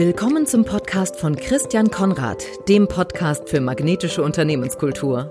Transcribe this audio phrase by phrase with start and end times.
[0.00, 5.30] Willkommen zum Podcast von Christian Konrad, dem Podcast für magnetische Unternehmenskultur.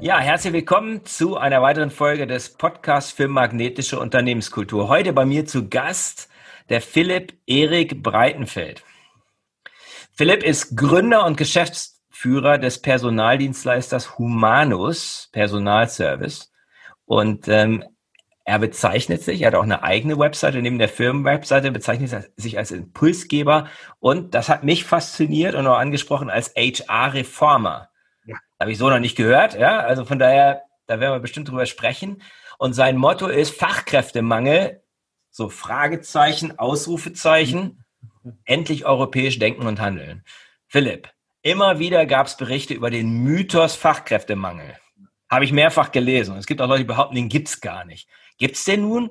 [0.00, 4.88] Ja, herzlich willkommen zu einer weiteren Folge des Podcasts für magnetische Unternehmenskultur.
[4.88, 6.28] Heute bei mir zu Gast
[6.68, 8.84] der Philipp Erik Breitenfeld.
[10.12, 16.52] Philipp ist Gründer und Geschäftsführer des Personaldienstleisters Humanus Personalservice
[17.04, 17.82] und ähm,
[18.50, 22.72] er bezeichnet sich, er hat auch eine eigene Webseite, neben der Firmenwebseite bezeichnet sich als
[22.72, 23.68] Impulsgeber
[24.00, 27.90] und das hat mich fasziniert und auch angesprochen als HR-Reformer.
[28.26, 28.34] Ja.
[28.58, 31.64] Habe ich so noch nicht gehört, ja, also von daher, da werden wir bestimmt drüber
[31.64, 32.22] sprechen.
[32.58, 34.82] Und sein Motto ist Fachkräftemangel,
[35.30, 37.84] so Fragezeichen, Ausrufezeichen,
[38.44, 40.24] endlich europäisch denken und handeln.
[40.66, 41.08] Philipp,
[41.42, 44.76] immer wieder gab es Berichte über den Mythos Fachkräftemangel.
[45.30, 46.36] Habe ich mehrfach gelesen.
[46.36, 48.08] Es gibt auch Leute, die behaupten, den gibt's gar nicht.
[48.40, 49.10] Gibt's den nun?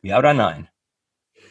[0.00, 0.68] Ja oder nein?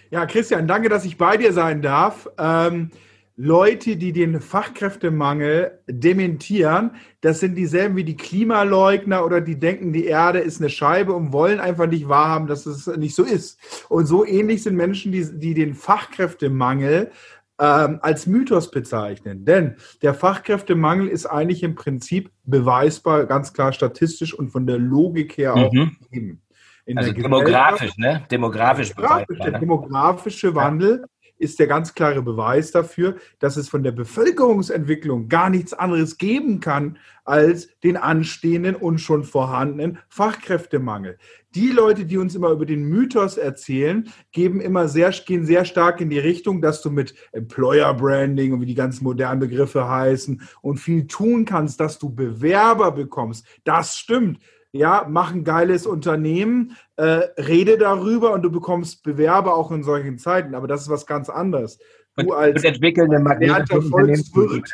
[0.09, 2.27] Ja, Christian, danke, dass ich bei dir sein darf.
[2.37, 2.89] Ähm,
[3.37, 10.05] Leute, die den Fachkräftemangel dementieren, das sind dieselben wie die Klimaleugner oder die denken, die
[10.05, 13.59] Erde ist eine Scheibe und wollen einfach nicht wahrhaben, dass es nicht so ist.
[13.89, 17.11] Und so ähnlich sind Menschen, die, die den Fachkräftemangel
[17.59, 19.45] ähm, als Mythos bezeichnen.
[19.45, 25.37] Denn der Fachkräftemangel ist eigentlich im Prinzip beweisbar, ganz klar statistisch und von der Logik
[25.37, 26.39] her auch mhm.
[26.85, 28.25] Gegeben also demografisch, ne?
[28.29, 28.93] Demografisch.
[28.93, 29.59] Demografisch der ne?
[29.59, 31.27] demografische Wandel ja.
[31.37, 36.59] ist der ganz klare Beweis dafür, dass es von der Bevölkerungsentwicklung gar nichts anderes geben
[36.59, 41.17] kann als den anstehenden und schon vorhandenen Fachkräftemangel.
[41.55, 46.01] Die Leute, die uns immer über den Mythos erzählen, geben immer sehr, gehen sehr stark
[46.01, 50.41] in die Richtung, dass du mit Employer Branding und wie die ganzen modernen Begriffe heißen
[50.61, 53.47] und viel tun kannst, dass du Bewerber bekommst.
[53.63, 54.39] Das stimmt
[54.75, 57.03] ja, mach ein geiles Unternehmen, äh,
[57.37, 60.53] rede darüber und du bekommst Bewerber auch in solchen Zeiten.
[60.53, 61.79] Aber das ist was ganz anderes.
[62.17, 64.71] Du und, als und entwickeln eine magnetische Volkswirt.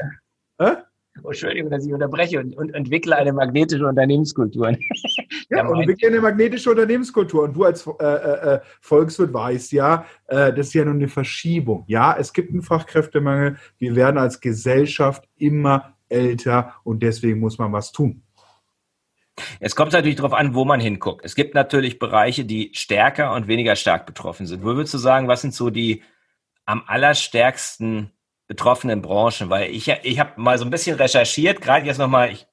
[1.24, 4.72] Oh, Entschuldigung, dass ich unterbreche und, und entwickle eine magnetische Unternehmenskultur.
[5.50, 7.44] ja, und entwickle eine magnetische Unternehmenskultur.
[7.44, 11.10] Und du als äh, äh, äh, Volkswirt weißt ja, äh, das ist ja nur eine
[11.10, 11.84] Verschiebung.
[11.88, 13.58] Ja, es gibt einen Fachkräftemangel.
[13.78, 18.24] Wir werden als Gesellschaft immer älter und deswegen muss man was tun.
[19.60, 21.26] Es kommt natürlich darauf an, wo man hinguckt.
[21.26, 24.64] Es gibt natürlich Bereiche, die stärker und weniger stark betroffen sind.
[24.64, 26.04] Wo würdest du sagen, was sind so die
[26.66, 28.12] am allerstärksten
[28.48, 29.50] betroffenen Branchen?
[29.50, 32.48] Weil ich, ich habe mal so ein bisschen recherchiert, gerade jetzt nochmal, ich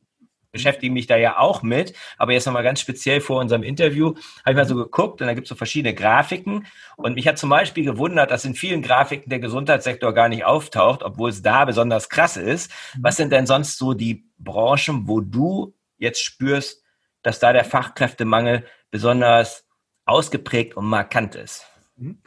[0.50, 4.50] beschäftige mich da ja auch mit, aber jetzt nochmal ganz speziell vor unserem Interview, habe
[4.50, 6.66] ich mal so geguckt und da gibt es so verschiedene Grafiken
[6.97, 11.03] und mich hat zum Beispiel gewundert, dass in vielen Grafiken der Gesundheitssektor gar nicht auftaucht,
[11.03, 12.70] obwohl es da besonders krass ist.
[12.99, 16.83] Was sind denn sonst so die Branchen, wo du jetzt spürst,
[17.23, 19.67] dass da der Fachkräftemangel besonders
[20.07, 21.67] ausgeprägt und markant ist?
[21.97, 22.23] Mhm.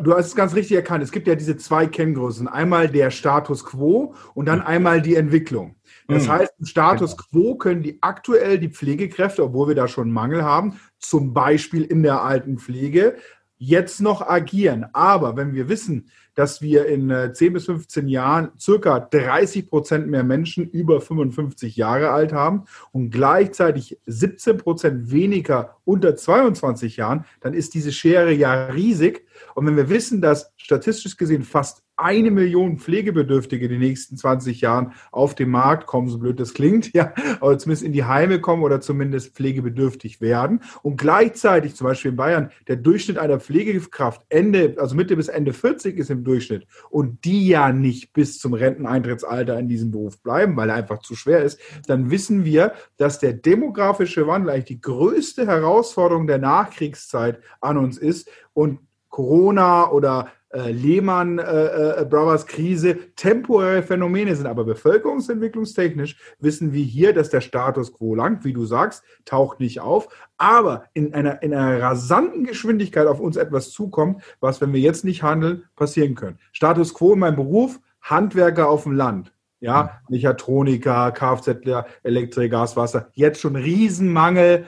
[0.00, 1.04] Du, hast es ganz richtig erkannt.
[1.04, 2.48] Es gibt ja diese zwei Kenngrößen.
[2.48, 5.76] Einmal der Status quo und dann einmal die Entwicklung.
[6.08, 6.32] Das mhm.
[6.32, 7.28] heißt, im Status genau.
[7.30, 12.02] quo können die aktuell die Pflegekräfte, obwohl wir da schon Mangel haben, zum Beispiel in
[12.02, 13.16] der alten Pflege,
[13.58, 14.86] jetzt noch agieren.
[14.92, 20.06] Aber wenn wir wissen, dass wir in 10 äh, bis 15 Jahren circa 30 Prozent
[20.08, 27.24] mehr Menschen über 55 Jahre alt haben und gleichzeitig 17 Prozent weniger unter 22 Jahren,
[27.40, 29.26] dann ist diese Schere ja riesig.
[29.54, 34.60] Und wenn wir wissen, dass statistisch gesehen fast eine Million Pflegebedürftige in den nächsten 20
[34.60, 38.40] Jahren auf den Markt kommen, so blöd das klingt, ja, oder zumindest in die Heime
[38.40, 40.60] kommen oder zumindest pflegebedürftig werden.
[40.82, 45.52] Und gleichzeitig, zum Beispiel in Bayern, der Durchschnitt einer Pflegekraft Ende, also Mitte bis Ende
[45.52, 50.56] 40 ist im Durchschnitt und die ja nicht bis zum Renteneintrittsalter in diesem Beruf bleiben,
[50.56, 54.80] weil er einfach zu schwer ist, dann wissen wir, dass der demografische Wandel eigentlich die
[54.80, 58.80] größte Herausforderung der Nachkriegszeit an uns ist und
[59.16, 66.84] Corona oder äh, Lehman äh, äh, Brothers Krise temporäre Phänomene sind, aber bevölkerungsentwicklungstechnisch wissen wir
[66.84, 71.42] hier, dass der Status quo langt, wie du sagst, taucht nicht auf, aber in einer,
[71.42, 76.14] in einer rasanten Geschwindigkeit auf uns etwas zukommt, was, wenn wir jetzt nicht handeln, passieren
[76.14, 76.38] können.
[76.52, 79.32] Status quo in meinem Beruf, Handwerker auf dem Land.
[79.60, 81.56] Ja, Mechatroniker, Kfz,
[82.02, 83.08] Elektrik, Gas, Wasser.
[83.14, 84.66] Jetzt schon Riesenmangel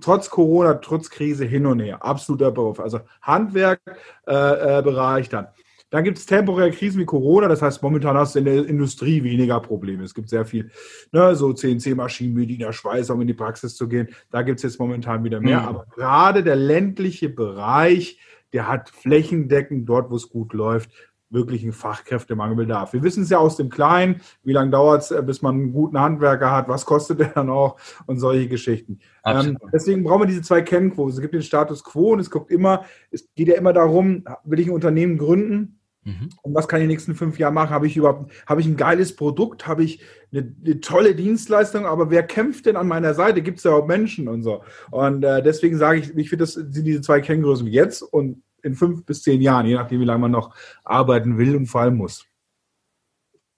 [0.00, 2.04] trotz Corona, trotz Krise hin und her.
[2.04, 2.80] Absoluter Beruf.
[2.80, 5.46] Also Handwerkbereich äh, äh, dann.
[5.90, 9.22] Dann gibt es temporäre Krisen wie Corona, das heißt, momentan hast du in der Industrie
[9.22, 10.02] weniger Probleme.
[10.02, 10.72] Es gibt sehr viel,
[11.12, 14.08] ne, so CNC-Maschinen, Medina, Schweißer, um in die Praxis zu gehen.
[14.32, 15.60] Da gibt es jetzt momentan wieder mehr.
[15.60, 15.68] Mhm.
[15.68, 18.18] Aber gerade der ländliche Bereich,
[18.52, 20.90] der hat flächendeckend dort, wo es gut läuft,
[21.30, 22.92] wirklichen Fachkräftemangelbedarf.
[22.92, 25.72] Wir wissen es ja aus dem Kleinen, wie lange dauert es, äh, bis man einen
[25.72, 29.00] guten Handwerker hat, was kostet der dann auch und solche Geschichten.
[29.24, 31.12] Ähm, deswegen brauchen wir diese zwei Kennquoten.
[31.12, 34.60] Es gibt den Status quo und es guckt immer, es geht ja immer darum, will
[34.60, 35.80] ich ein Unternehmen gründen?
[36.04, 36.28] Mhm.
[36.42, 37.70] Und was kann ich in den nächsten fünf Jahren machen?
[37.70, 39.66] Habe ich überhaupt, habe ich ein geiles Produkt?
[39.66, 41.86] Habe ich eine, eine, tolle Dienstleistung?
[41.86, 43.42] Aber wer kämpft denn an meiner Seite?
[43.42, 44.62] Gibt es ja auch Menschen und so.
[44.90, 48.74] Und äh, deswegen sage ich, ich finde, das sind diese zwei Kenngrößen jetzt und in
[48.74, 51.96] fünf bis zehn Jahren, je nachdem, wie lange man noch arbeiten will und vor allem
[51.96, 52.26] muss.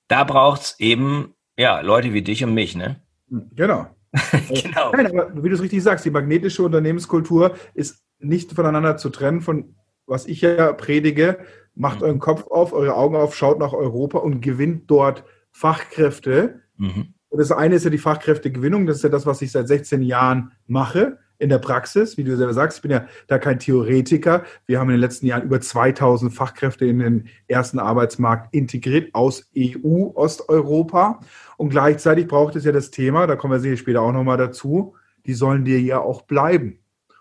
[0.08, 3.00] Da braucht es eben ja, Leute wie dich und mich, ne?
[3.28, 3.86] Hm, genau.
[4.48, 4.92] genau.
[4.92, 9.40] Nein, aber wie du es richtig sagst, die magnetische Unternehmenskultur ist nicht voneinander zu trennen
[9.40, 9.74] von
[10.08, 11.38] was ich ja predige,
[11.74, 12.04] macht mhm.
[12.04, 16.60] euren Kopf auf, eure Augen auf, schaut nach Europa und gewinnt dort Fachkräfte.
[16.76, 17.14] Mhm.
[17.28, 20.02] Und das eine ist ja die Fachkräftegewinnung, das ist ja das, was ich seit 16
[20.02, 24.44] Jahren mache in der Praxis, wie du selber sagst, ich bin ja da kein Theoretiker.
[24.66, 29.50] Wir haben in den letzten Jahren über 2000 Fachkräfte in den ersten Arbeitsmarkt integriert aus
[29.56, 31.20] EU, Osteuropa.
[31.56, 34.94] Und gleichzeitig braucht es ja das Thema, da kommen wir sicher später auch nochmal dazu,
[35.26, 36.78] die sollen dir ja auch bleiben.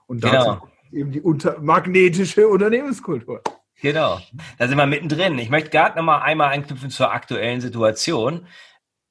[0.07, 0.67] Und dazu genau.
[0.91, 3.41] eben die unter magnetische Unternehmenskultur.
[3.81, 4.19] Genau,
[4.57, 5.37] da sind wir mittendrin.
[5.37, 8.47] Ich möchte gerade nochmal einmal anknüpfen zur aktuellen Situation,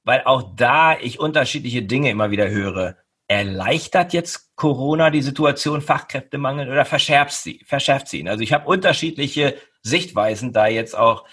[0.05, 6.69] weil auch da ich unterschiedliche Dinge immer wieder höre erleichtert jetzt Corona die Situation Fachkräftemangel
[6.71, 8.29] oder verschärft sie, verschärft sie ihn?
[8.29, 11.25] Also ich habe unterschiedliche Sichtweisen da jetzt auch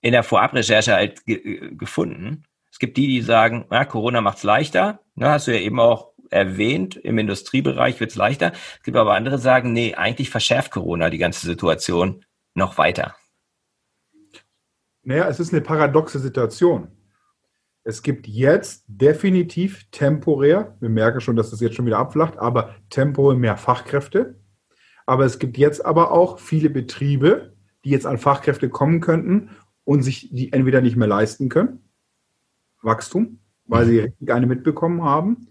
[0.00, 2.44] in der Vorabrecherche halt ge gefunden.
[2.70, 5.00] Es gibt die, die sagen, na, Corona macht es leichter.
[5.14, 8.52] Na, hast du ja eben auch erwähnt, im Industriebereich wird es leichter.
[8.52, 12.24] Es gibt aber andere, die sagen, nee, eigentlich verschärft Corona die ganze Situation
[12.54, 13.16] noch weiter.
[15.02, 16.95] Naja, es ist eine paradoxe Situation.
[17.88, 22.74] Es gibt jetzt definitiv temporär, wir merken schon, dass das jetzt schon wieder abflacht, aber
[22.90, 24.40] temporär mehr Fachkräfte.
[25.06, 27.54] Aber es gibt jetzt aber auch viele Betriebe,
[27.84, 29.50] die jetzt an Fachkräfte kommen könnten
[29.84, 31.88] und sich die entweder nicht mehr leisten können,
[32.82, 34.30] Wachstum, weil sie mhm.
[34.32, 35.46] eine mitbekommen haben,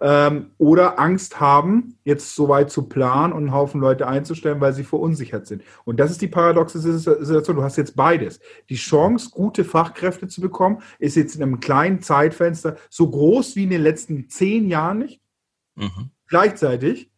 [0.00, 4.74] ähm, oder Angst haben, jetzt so weit zu planen und einen Haufen Leute einzustellen, weil
[4.74, 5.62] sie verunsichert sind.
[5.84, 7.56] Und das ist die paradoxe Situation.
[7.56, 8.40] Du hast jetzt beides.
[8.68, 13.64] Die Chance, gute Fachkräfte zu bekommen, ist jetzt in einem kleinen Zeitfenster so groß wie
[13.64, 15.20] in den letzten zehn Jahren nicht.
[15.76, 16.10] Mhm.
[16.28, 17.10] Gleichzeitig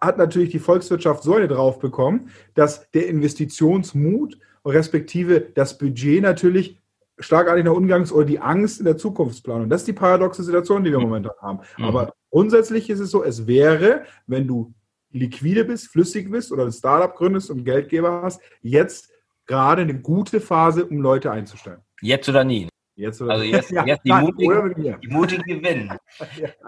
[0.00, 6.79] hat natürlich die Volkswirtschaft Säule drauf bekommen, dass der Investitionsmut respektive das Budget natürlich
[7.20, 9.68] schlagartiger Umgangs- oder die Angst in der Zukunftsplanung.
[9.68, 11.60] Das ist die paradoxe Situation, die wir momentan haben.
[11.78, 11.84] Mhm.
[11.84, 14.74] Aber grundsätzlich ist es so, es wäre, wenn du
[15.10, 19.10] liquide bist, flüssig bist oder ein Startup gründest und Geldgeber hast, jetzt
[19.46, 21.80] gerade eine gute Phase, um Leute einzustellen.
[22.00, 22.68] Jetzt oder nie.
[22.94, 25.98] Jetzt oder also jetzt, ja, jetzt die, nein, mutigen, die mutigen gewinnen.
[26.36, 26.48] ja.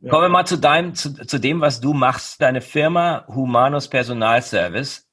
[0.00, 0.10] Ja.
[0.10, 2.42] Kommen wir mal zu deinem, zu, zu dem, was du machst.
[2.42, 5.05] Deine Firma Humanus Personalservice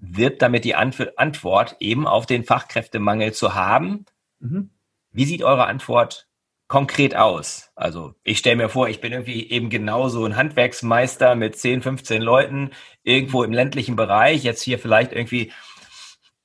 [0.00, 4.06] wird damit die Antwort eben auf den Fachkräftemangel zu haben.
[4.38, 4.70] Mhm.
[5.12, 6.28] Wie sieht eure Antwort
[6.68, 7.70] konkret aus?
[7.74, 12.22] Also ich stelle mir vor, ich bin irgendwie eben genauso ein Handwerksmeister mit 10, 15
[12.22, 12.70] Leuten
[13.02, 15.52] irgendwo im ländlichen Bereich, jetzt hier vielleicht irgendwie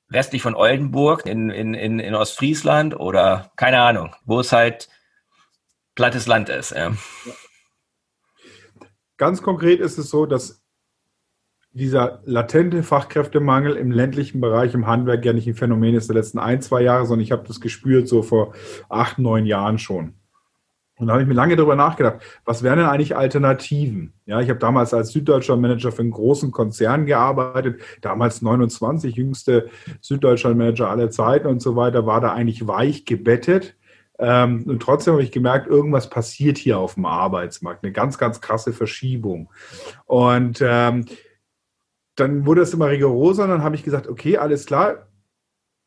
[0.07, 4.89] westlich von Oldenburg in, in, in, in Ostfriesland oder keine Ahnung, wo es halt
[5.95, 6.71] plattes Land ist.
[6.71, 6.95] Ja.
[9.17, 10.64] Ganz konkret ist es so, dass
[11.75, 16.39] dieser latente Fachkräftemangel im ländlichen Bereich, im Handwerk ja nicht ein Phänomen ist der letzten
[16.39, 18.53] ein, zwei Jahre, sondern ich habe das gespürt so vor
[18.87, 20.13] acht, neun Jahren schon.
[20.97, 24.13] Und da habe ich mir lange darüber nachgedacht, was wären denn eigentlich Alternativen?
[24.25, 30.89] Ja, ich habe damals als Süddeutschland-Manager für einen großen Konzern gearbeitet, damals 29, jüngste Süddeutschland-Manager
[30.89, 33.75] aller Zeiten und so weiter, war da eigentlich weich gebettet.
[34.17, 38.39] Ähm, und trotzdem habe ich gemerkt, irgendwas passiert hier auf dem Arbeitsmarkt, eine ganz, ganz
[38.39, 39.49] krasse Verschiebung.
[40.05, 41.05] Und ähm,
[42.15, 45.07] dann wurde es immer rigoroser und dann habe ich gesagt, okay, alles klar,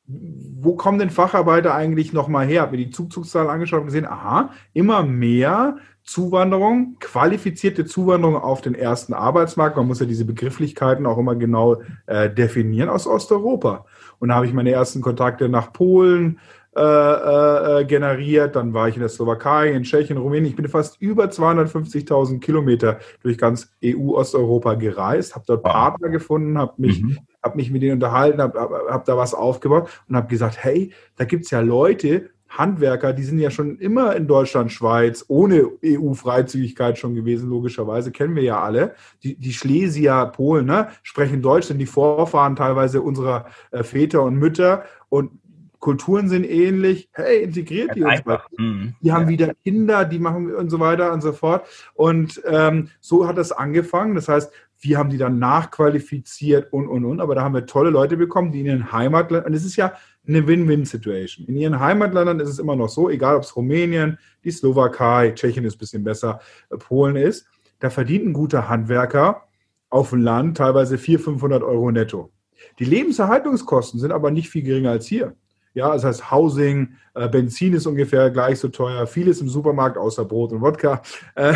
[0.08, 2.62] wo kommen denn Facharbeiter eigentlich nochmal her?
[2.62, 8.74] Habe mir die Zugzugszahlen angeschaut und gesehen, aha, immer mehr Zuwanderung, qualifizierte Zuwanderung auf den
[8.74, 9.76] ersten Arbeitsmarkt.
[9.76, 13.84] Man muss ja diese Begrifflichkeiten auch immer genau äh, definieren aus Osteuropa.
[14.18, 16.40] Und da habe ich meine ersten Kontakte nach Polen,
[16.76, 18.56] äh, äh, generiert.
[18.56, 20.50] Dann war ich in der Slowakei, in Tschechien, Rumänien.
[20.50, 25.72] Ich bin fast über 250.000 Kilometer durch ganz EU-Osteuropa gereist, habe dort wow.
[25.72, 27.18] Partner gefunden, habe mich, mhm.
[27.42, 30.92] hab mich mit denen unterhalten, habe hab, hab da was aufgebaut und habe gesagt, hey,
[31.16, 35.68] da gibt es ja Leute, Handwerker, die sind ja schon immer in Deutschland, Schweiz, ohne
[35.84, 38.94] EU-Freizügigkeit schon gewesen, logischerweise, kennen wir ja alle.
[39.22, 44.36] Die, die Schlesier, Polen, ne, sprechen Deutsch, sind die Vorfahren teilweise unserer äh, Väter und
[44.36, 44.84] Mütter.
[45.10, 45.32] Und
[45.78, 48.20] Kulturen sind ähnlich, hey, integriert die uns.
[48.56, 48.94] Mhm.
[49.00, 49.28] Die haben ja.
[49.28, 51.66] wieder Kinder, die machen und so weiter und so fort.
[51.94, 54.14] Und ähm, so hat das angefangen.
[54.14, 57.20] Das heißt, wir haben die dann nachqualifiziert und, und, und.
[57.20, 59.94] Aber da haben wir tolle Leute bekommen, die in ihren Heimatländern, und es ist ja
[60.26, 61.46] eine Win-Win-Situation.
[61.46, 65.64] In ihren Heimatländern ist es immer noch so, egal ob es Rumänien, die Slowakei, Tschechien
[65.64, 67.46] ist ein bisschen besser, äh, Polen ist,
[67.80, 69.44] da verdient ein guter Handwerker
[69.90, 72.30] auf dem Land teilweise 400, 500 Euro netto.
[72.78, 75.34] Die Lebenserhaltungskosten sind aber nicht viel geringer als hier.
[75.78, 80.24] Ja, das heißt Housing, äh, Benzin ist ungefähr gleich so teuer, vieles im Supermarkt außer
[80.24, 81.02] Brot und Wodka.
[81.36, 81.54] Äh,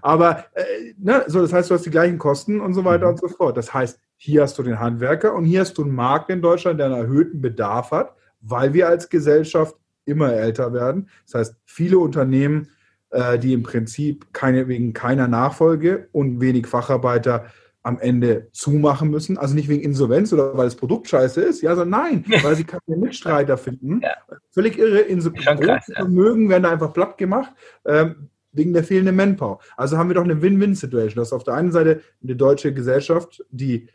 [0.00, 3.10] aber äh, ne, so, das heißt, du hast die gleichen Kosten und so weiter mhm.
[3.10, 3.56] und so fort.
[3.56, 6.78] Das heißt, hier hast du den Handwerker und hier hast du einen Markt in Deutschland,
[6.78, 11.08] der einen erhöhten Bedarf hat, weil wir als Gesellschaft immer älter werden.
[11.26, 12.68] Das heißt, viele Unternehmen,
[13.10, 17.46] äh, die im Prinzip keine, wegen keiner Nachfolge und wenig Facharbeiter
[17.84, 19.38] am Ende zumachen müssen.
[19.38, 22.64] Also nicht wegen Insolvenz oder weil das Produkt scheiße ist, ja, sondern nein, weil sie
[22.64, 24.00] keine Mitstreiter finden.
[24.02, 24.10] Ja.
[24.50, 25.00] Völlig irre.
[25.00, 27.52] Insolvenz Vermögen werden da einfach platt gemacht.
[27.84, 29.58] Ähm, wegen der fehlenden Manpower.
[29.76, 31.16] Also haben wir doch eine Win-Win-Situation.
[31.16, 33.88] Das ist auf der einen Seite eine deutsche Gesellschaft, die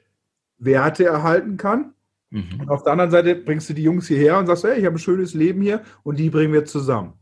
[0.58, 1.94] Werte erhalten kann.
[2.30, 2.60] Mhm.
[2.60, 4.98] Und auf der anderen Seite bringst du die Jungs hierher und sagst, hey, ich habe
[4.98, 7.14] ein schönes Leben hier und die bringen wir zusammen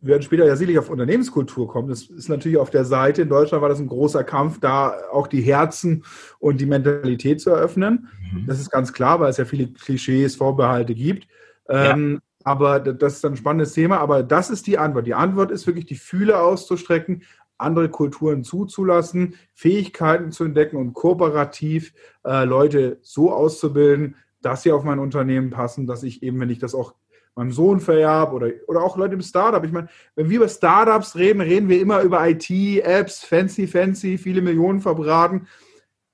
[0.00, 1.88] wir werden später ja sicherlich auf Unternehmenskultur kommen.
[1.88, 3.22] Das ist natürlich auf der Seite.
[3.22, 6.04] In Deutschland war das ein großer Kampf, da auch die Herzen
[6.38, 8.08] und die Mentalität zu eröffnen.
[8.32, 8.46] Mhm.
[8.46, 11.26] Das ist ganz klar, weil es ja viele Klischees, Vorbehalte gibt.
[11.68, 11.92] Ja.
[11.92, 13.98] Ähm, aber das ist ein spannendes Thema.
[13.98, 15.06] Aber das ist die Antwort.
[15.06, 17.22] Die Antwort ist wirklich, die Fühle auszustrecken,
[17.58, 24.84] andere Kulturen zuzulassen, Fähigkeiten zu entdecken und kooperativ äh, Leute so auszubilden, dass sie auf
[24.84, 26.94] mein Unternehmen passen, dass ich eben, wenn ich das auch
[27.36, 29.62] meinem Sohn vererbe oder, oder auch Leute im Startup.
[29.64, 34.18] Ich meine, wenn wir über Startups reden, reden wir immer über IT, Apps, fancy, fancy,
[34.18, 35.46] viele Millionen verbraten.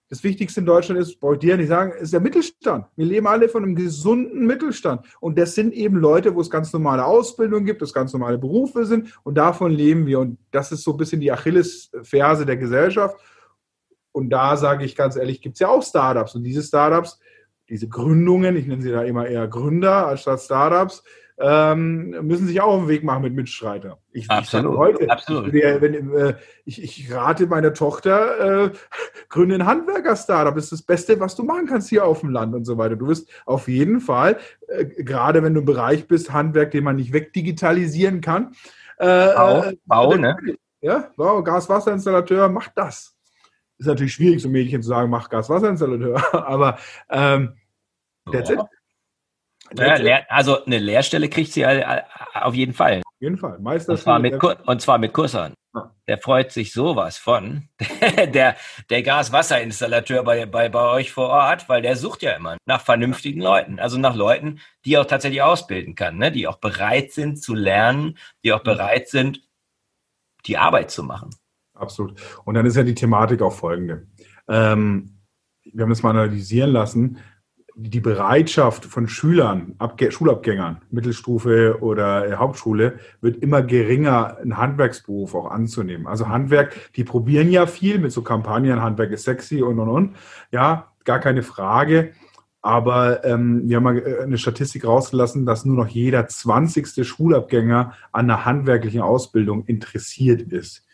[0.08, 2.84] Das Wichtigste in Deutschland ist, ich dir nicht sagen, ist der Mittelstand.
[2.96, 5.06] Wir leben alle von einem gesunden Mittelstand.
[5.20, 8.84] Und das sind eben Leute, wo es ganz normale Ausbildung gibt, es ganz normale Berufe
[8.84, 9.18] sind.
[9.22, 10.20] Und davon leben wir.
[10.20, 13.16] Und das ist so ein bisschen die Achillesferse der Gesellschaft.
[14.10, 16.34] Und da sage ich ganz ehrlich, gibt es ja auch Startups.
[16.34, 17.18] Und diese Startups
[17.72, 21.02] diese Gründungen, ich nenne sie da immer eher Gründer anstatt Startups,
[21.38, 23.98] ähm, müssen sich auch auf den Weg machen mit Mitstreiter.
[24.12, 25.54] Ich, absolut, ich heute, absolut.
[25.54, 26.34] Ich, wenn, äh,
[26.66, 28.70] ich, ich, rate meiner Tochter, äh,
[29.30, 30.54] gründe ein Handwerker-Startup.
[30.54, 32.96] Das ist das Beste, was du machen kannst hier auf dem Land und so weiter.
[32.96, 34.36] Du wirst auf jeden Fall,
[34.68, 38.52] äh, gerade wenn du im Bereich bist, Handwerk, den man nicht wegdigitalisieren kann.
[38.98, 40.36] Äh, Bau, äh, Bau ne?
[40.82, 43.16] Ja, Bau, Gas-Wasser-Installateur, mach das.
[43.78, 46.76] Ist natürlich schwierig, so Mädchen zu sagen, mach Gas-Wasser-Installateur, aber
[47.08, 47.54] ähm,
[48.30, 48.58] that's it.
[49.76, 52.98] Ja, Lehr also eine Lehrstelle kriegt sie auf jeden Fall.
[52.98, 53.58] Auf jeden Fall.
[53.58, 55.54] Meister und, zwar mit, und zwar mit Kursern.
[55.74, 55.94] Ja.
[56.06, 57.68] Der freut sich sowas von.
[58.34, 58.56] der
[58.90, 63.40] der Gas-Wasser-Installateur bei, bei, bei euch vor Ort, weil der sucht ja immer nach vernünftigen
[63.40, 63.78] Leuten.
[63.78, 66.30] Also nach Leuten, die auch tatsächlich ausbilden kann, ne?
[66.30, 69.40] die auch bereit sind zu lernen, die auch bereit sind,
[70.46, 71.30] die Arbeit zu machen.
[71.74, 72.20] Absolut.
[72.44, 74.06] Und dann ist ja die Thematik auch folgende.
[74.48, 75.18] Ähm,
[75.64, 77.18] wir haben das mal analysieren lassen.
[77.74, 85.34] Die Bereitschaft von Schülern, Abge Schulabgängern, Mittelstufe oder äh, Hauptschule, wird immer geringer, einen Handwerksberuf
[85.34, 86.06] auch anzunehmen.
[86.06, 90.16] Also Handwerk, die probieren ja viel mit so Kampagnen, Handwerk ist sexy und und und.
[90.50, 92.12] Ja, gar keine Frage.
[92.60, 97.94] Aber ähm, wir haben mal äh, eine Statistik rausgelassen, dass nur noch jeder zwanzigste Schulabgänger
[98.12, 100.86] an einer handwerklichen Ausbildung interessiert ist.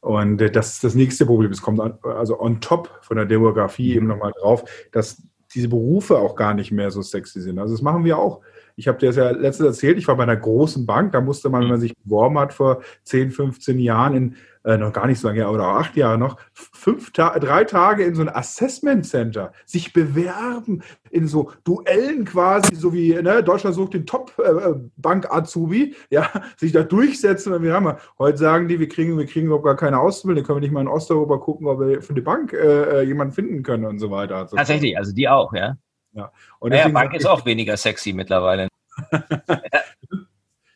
[0.00, 1.52] Und äh, das ist das nächste Problem.
[1.52, 5.22] Es kommt also on top von der Demografie eben nochmal drauf, dass
[5.56, 7.58] diese Berufe auch gar nicht mehr so sexy sind.
[7.58, 8.40] Also das machen wir auch.
[8.76, 11.48] Ich habe dir das ja letztens erzählt, ich war bei einer großen Bank, da musste
[11.48, 15.20] man, wenn man sich beworben hat vor 10, 15 Jahren, in äh, noch gar nicht
[15.20, 19.06] so lange, her, oder acht Jahre noch, fünf Ta drei Tage in so ein Assessment
[19.06, 25.94] Center, sich bewerben, in so Duellen quasi, so wie ne, Deutschland sucht den Top-Bank-Azubi, äh,
[26.10, 27.52] ja, sich da durchsetzen.
[27.52, 30.56] Und wir haben heute sagen die, wir kriegen, wir kriegen überhaupt gar keine Ausbildung, können
[30.56, 33.62] wir nicht mal in Osteuropa gucken, ob wir für die Bank äh, äh jemanden finden
[33.62, 34.48] können und so weiter.
[34.48, 35.76] Tatsächlich, also die auch, ja.
[36.16, 38.68] Ja, und naja, Bank ist auch weniger sexy mittlerweile.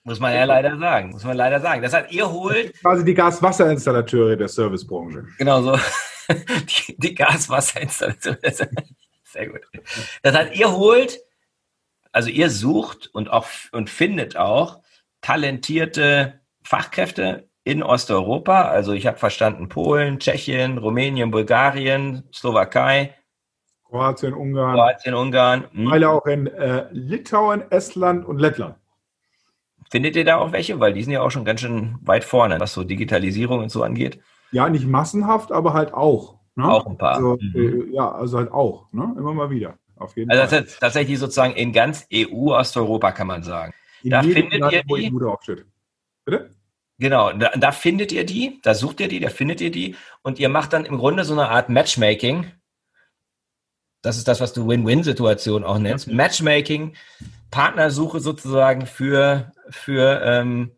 [0.04, 1.10] Muss man ja leider sagen.
[1.10, 1.82] Muss man leider sagen.
[1.82, 2.78] Das heißt, ihr holt.
[2.80, 5.24] Quasi die Gaswasserinstallateure der Servicebranche.
[5.38, 5.78] Genau so.
[6.30, 8.68] Die, die Gaswasserinstallateure.
[9.24, 9.62] Sehr gut.
[10.22, 11.18] Das heißt, ihr holt,
[12.12, 14.80] also ihr sucht und auch und findet auch
[15.22, 18.68] talentierte Fachkräfte in Osteuropa.
[18.68, 23.16] Also ich habe verstanden, Polen, Tschechien, Rumänien, Bulgarien, Slowakei.
[23.90, 24.74] Kroatien, Ungarn.
[24.74, 25.64] Kroatien, Ungarn.
[25.72, 25.90] Hm.
[25.90, 28.76] Weil auch in äh, Litauen, Estland und Lettland.
[29.90, 30.78] Findet ihr da auch welche?
[30.78, 33.82] Weil die sind ja auch schon ganz schön weit vorne, was so Digitalisierung und so
[33.82, 34.20] angeht.
[34.52, 36.36] Ja, nicht massenhaft, aber halt auch.
[36.54, 36.64] Ne?
[36.70, 37.16] Auch ein paar.
[37.16, 37.90] Also, mhm.
[37.90, 38.92] äh, ja, also halt auch.
[38.92, 39.14] Ne?
[39.18, 39.74] Immer mal wieder.
[39.96, 40.66] Auf jeden also Fall.
[40.80, 43.74] tatsächlich sozusagen in ganz EU, Osteuropa kann man sagen.
[44.02, 45.10] In da findet Land, ihr die,
[46.24, 46.50] Bitte?
[46.98, 50.38] Genau, da, da, findet ihr die, da sucht ihr die, da findet ihr die und
[50.38, 52.46] ihr macht dann im Grunde so eine Art Matchmaking.
[54.02, 56.08] Das ist das, was du Win-Win-Situation auch nennst.
[56.08, 56.16] Mhm.
[56.16, 56.94] Matchmaking,
[57.50, 60.72] Partnersuche sozusagen für, für ähm,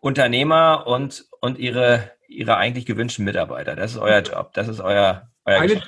[0.00, 3.76] Unternehmer und, und ihre, ihre eigentlich gewünschten Mitarbeiter.
[3.76, 5.82] Das ist euer Job, das ist euer, eine,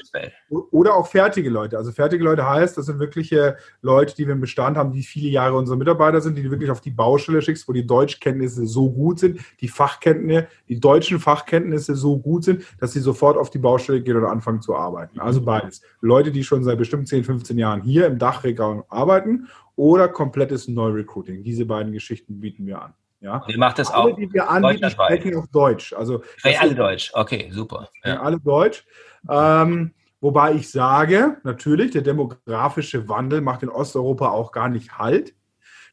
[0.51, 1.79] oder auch fertige Leute.
[1.79, 5.31] Also fertige Leute heißt, das sind wirkliche Leute, die wir im Bestand haben, die viele
[5.31, 8.91] Jahre unsere Mitarbeiter sind, die du wirklich auf die Baustelle schickst, wo die Deutschkenntnisse so
[8.91, 13.59] gut sind, die Fachkenntnisse, die deutschen Fachkenntnisse so gut sind, dass sie sofort auf die
[13.59, 15.21] Baustelle gehen oder anfangen zu arbeiten.
[15.21, 15.81] Also beides.
[16.03, 21.43] Leute, die schon seit bestimmt 10, 15 Jahren hier im Dachregion arbeiten oder komplettes Neurecruiting.
[21.43, 22.95] Diese beiden Geschichten bieten wir an.
[23.27, 23.39] Ja.
[23.39, 24.17] Und ihr macht das alle, auch.
[24.17, 25.93] die wir anbieten, sprechen auf Deutsch.
[25.93, 27.11] Also alle Deutsch.
[27.13, 27.89] Okay, super.
[28.05, 28.21] Ja.
[28.23, 28.87] Alle Deutsch.
[29.29, 35.35] Ähm, wobei ich sage, natürlich, der demografische Wandel macht in Osteuropa auch gar nicht Halt.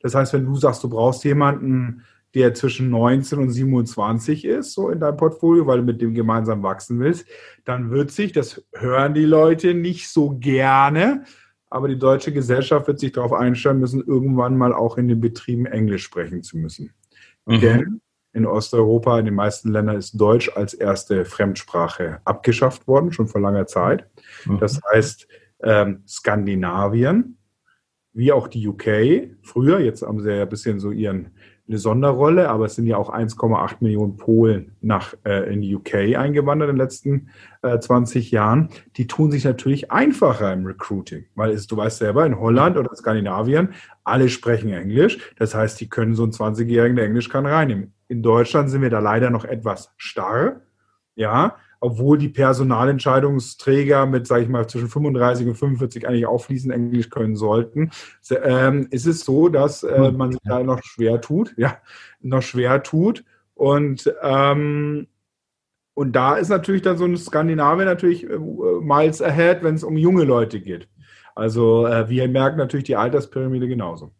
[0.01, 2.03] Das heißt, wenn du sagst, du brauchst jemanden,
[2.35, 6.61] der zwischen 19 und 27 ist, so in deinem Portfolio, weil du mit dem gemeinsam
[6.61, 7.25] wachsen willst,
[7.65, 11.23] dann wird sich, das hören die Leute nicht so gerne,
[11.71, 15.65] aber die deutsche Gesellschaft wird sich darauf einstellen müssen, irgendwann mal auch in den Betrieben
[15.65, 16.93] Englisch sprechen zu müssen.
[17.45, 17.59] Mhm.
[17.59, 18.01] Denn
[18.33, 23.41] in Osteuropa, in den meisten Ländern ist Deutsch als erste Fremdsprache abgeschafft worden, schon vor
[23.41, 24.07] langer Zeit.
[24.45, 24.59] Mhm.
[24.59, 25.27] Das heißt,
[25.61, 27.37] ähm, Skandinavien,
[28.13, 31.31] wie auch die UK, früher, jetzt haben sie ja ein bisschen so ihren,
[31.67, 36.17] eine Sonderrolle, aber es sind ja auch 1,8 Millionen Polen nach, äh, in die UK
[36.17, 37.29] eingewandert in den letzten
[37.61, 38.69] äh, 20 Jahren.
[38.97, 42.93] Die tun sich natürlich einfacher im Recruiting, weil es, du weißt selber, in Holland oder
[42.93, 43.69] Skandinavien,
[44.03, 45.33] alle sprechen Englisch.
[45.37, 47.93] Das heißt, die können so einen 20-Jährigen, der Englisch kann, reinnehmen.
[48.09, 50.61] In Deutschland sind wir da leider noch etwas starr,
[51.15, 56.73] ja, obwohl die Personalentscheidungsträger mit, sage ich mal, zwischen 35 und 45 eigentlich auch fließend
[56.73, 57.91] Englisch können sollten,
[58.31, 61.77] ähm, ist es so, dass äh, man sich da noch schwer tut, ja,
[62.21, 63.25] noch schwer tut.
[63.53, 65.07] Und ähm,
[65.93, 69.97] und da ist natürlich dann so ein Skandinavien natürlich äh, miles ahead, wenn es um
[69.97, 70.87] junge Leute geht.
[71.35, 74.13] Also äh, wir merken natürlich die Alterspyramide genauso.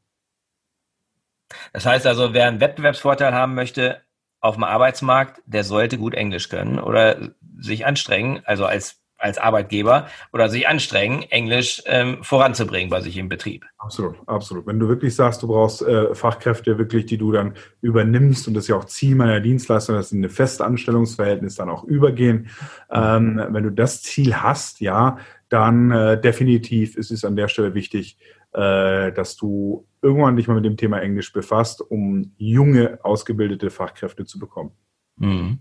[1.72, 4.02] Das heißt also, wer einen Wettbewerbsvorteil haben möchte
[4.44, 10.08] auf dem Arbeitsmarkt, der sollte gut Englisch können oder sich anstrengen, also als als Arbeitgeber
[10.34, 13.64] oder sich anstrengen, Englisch ähm, voranzubringen bei sich im Betrieb.
[13.78, 14.68] Absolut, absolut.
[14.68, 18.66] Wenn du wirklich sagst, du brauchst äh, Fachkräfte wirklich, die du dann übernimmst und das
[18.66, 22.50] ist ja auch Ziel meiner Dienstleistung, dass sie in ein Festanstellungsverhältnis dann auch übergehen.
[22.92, 27.76] Ähm, wenn du das Ziel hast, ja, dann äh, definitiv ist es an der Stelle
[27.76, 28.18] wichtig,
[28.52, 34.26] äh, dass du irgendwann dich mal mit dem Thema Englisch befasst, um junge, ausgebildete Fachkräfte
[34.26, 34.72] zu bekommen.
[35.18, 35.60] Mhm.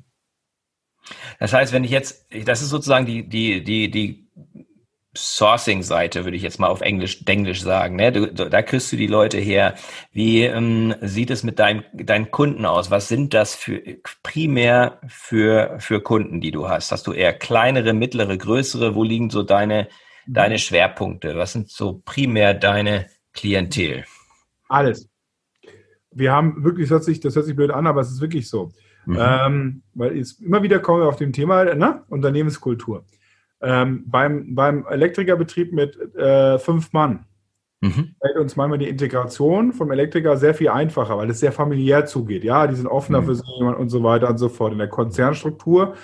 [1.38, 4.30] Das heißt, wenn ich jetzt, das ist sozusagen die, die, die, die
[5.14, 7.96] Sourcing-Seite, würde ich jetzt mal auf Englisch, Englisch sagen.
[7.96, 8.12] Ne?
[8.12, 9.74] Du, da kriegst du die Leute her.
[10.12, 12.90] Wie ähm, sieht es mit deinem, deinen Kunden aus?
[12.90, 13.82] Was sind das für
[14.22, 16.92] primär für, für Kunden, die du hast?
[16.92, 18.94] Hast du eher kleinere, mittlere, größere?
[18.94, 19.88] Wo liegen so deine,
[20.26, 21.36] deine Schwerpunkte?
[21.36, 24.04] Was sind so primär deine Klientel?
[24.72, 25.08] Alles.
[26.10, 28.48] Wir haben wirklich, das hört sich, das hört sich blöd an, aber es ist wirklich
[28.48, 28.70] so.
[29.06, 29.18] Mhm.
[29.18, 32.02] Ähm, weil jetzt immer wieder kommen wir auf dem Thema ne?
[32.08, 33.04] Unternehmenskultur.
[33.60, 37.26] Ähm, beim, beim Elektrikerbetrieb mit äh, fünf Mann
[37.80, 38.14] mhm.
[38.20, 42.44] fällt uns manchmal die Integration vom Elektriker sehr viel einfacher, weil es sehr familiär zugeht.
[42.44, 43.26] Ja, die sind offener mhm.
[43.26, 44.72] für sich und so weiter und so fort.
[44.72, 45.94] In der Konzernstruktur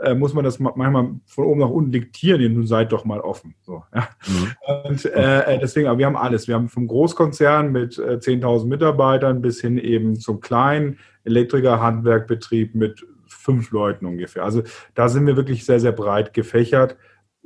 [0.00, 3.54] äh, muss man das manchmal von oben nach unten diktieren, nun seid doch mal offen.
[3.62, 4.08] So, ja.
[4.26, 4.88] mhm.
[4.88, 6.48] Und äh, äh, deswegen, aber wir haben alles.
[6.48, 13.06] Wir haben vom Großkonzern mit äh, 10.000 Mitarbeitern bis hin eben zum kleinen Elektriker-Handwerkbetrieb mit
[13.26, 14.44] fünf Leuten ungefähr.
[14.44, 14.62] Also
[14.94, 16.96] da sind wir wirklich sehr, sehr breit gefächert.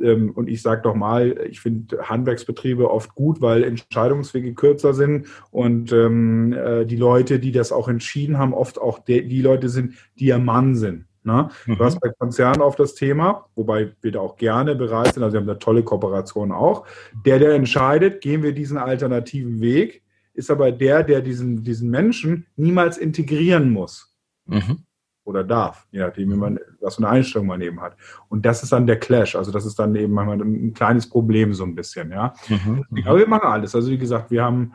[0.00, 5.26] Ähm, und ich sage doch mal, ich finde Handwerksbetriebe oft gut, weil Entscheidungswege kürzer sind
[5.50, 9.68] und ähm, äh, die Leute, die das auch entschieden haben, oft auch die, die Leute
[9.68, 11.06] sind, die ihr Mann sind.
[11.24, 11.48] Ne?
[11.66, 11.76] Mhm.
[11.78, 15.34] Du hast bei Konzernen auf das Thema, wobei wir da auch gerne bereit sind, also
[15.34, 16.84] wir haben eine tolle Kooperation auch.
[17.24, 20.02] Der, der entscheidet, gehen wir diesen alternativen Weg,
[20.34, 24.16] ist aber der, der diesen, diesen Menschen niemals integrieren muss.
[24.46, 24.78] Mhm.
[25.24, 27.96] Oder darf, je nachdem, wie man, was für eine Einstellung man eben hat.
[28.28, 29.36] Und das ist dann der Clash.
[29.36, 32.34] Also das ist dann eben manchmal ein kleines Problem so ein bisschen, ja.
[32.48, 32.84] Mhm.
[33.04, 33.72] Aber wir machen alles.
[33.76, 34.72] Also wie gesagt, wir haben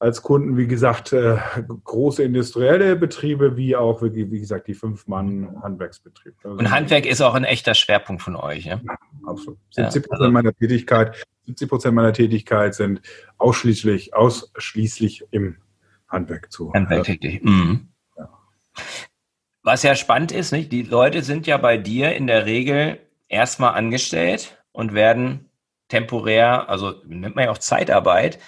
[0.00, 1.36] als Kunden, wie gesagt, äh,
[1.84, 6.34] große industrielle Betriebe, wie auch, wie, wie gesagt, die Fünf-Mann-Handwerksbetrieb.
[6.42, 8.80] Also Und Handwerk ist auch ein echter Schwerpunkt von euch, ja?
[8.82, 9.58] ja absolut.
[9.70, 13.02] 70 Prozent ja, meiner Tätigkeit, 70 Prozent meiner Tätigkeit sind
[13.36, 15.58] ausschließlich, ausschließlich im
[16.08, 16.72] Handwerk zu.
[16.72, 17.44] Handwerk tätig.
[17.44, 17.88] Mhm.
[18.16, 18.30] Ja.
[19.62, 20.72] Was ja spannend ist, nicht?
[20.72, 25.50] Die Leute sind ja bei dir in der Regel erstmal angestellt und werden
[25.88, 28.38] temporär, also nennt man ja auch Zeitarbeit,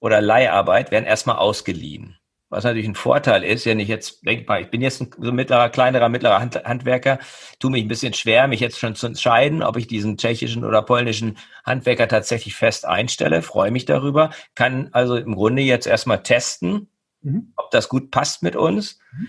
[0.00, 2.16] oder Leiharbeit werden erstmal ausgeliehen.
[2.48, 5.68] was natürlich ein Vorteil ist, wenn ich jetzt denkbar, ich bin jetzt ein so mittlerer,
[5.68, 7.20] kleinerer, mittlerer Hand, Handwerker,
[7.60, 10.82] tue mich ein bisschen schwer, mich jetzt schon zu entscheiden, ob ich diesen tschechischen oder
[10.82, 16.88] polnischen Handwerker tatsächlich fest einstelle, freue mich darüber, kann also im Grunde jetzt erstmal testen,
[17.22, 17.52] mhm.
[17.54, 18.98] ob das gut passt mit uns.
[19.12, 19.28] Mhm.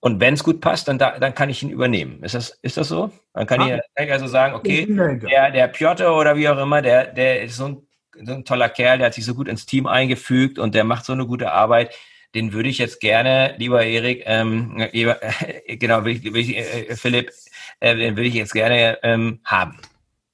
[0.00, 2.22] Und wenn es gut passt, dann, da, dann kann ich ihn übernehmen.
[2.24, 3.10] Ist das, ist das so?
[3.34, 7.12] Dann kann ah, ich also sagen, okay, der, der Piotr oder wie auch immer, der,
[7.12, 9.86] der ist so ein, so ein toller Kerl, der hat sich so gut ins Team
[9.86, 11.94] eingefügt und der macht so eine gute Arbeit
[12.34, 16.96] den würde ich jetzt gerne, lieber Erik, ähm, äh, genau, will ich, will ich, äh,
[16.96, 17.32] Philipp,
[17.80, 19.78] äh, den würde ich jetzt gerne ähm, haben.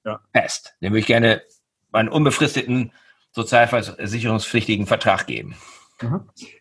[0.05, 0.21] Ja.
[0.33, 0.75] Fest.
[0.81, 1.43] Den würde ich gerne
[1.93, 2.93] einen unbefristeten
[3.33, 5.57] sozialversicherungspflichtigen Vertrag geben.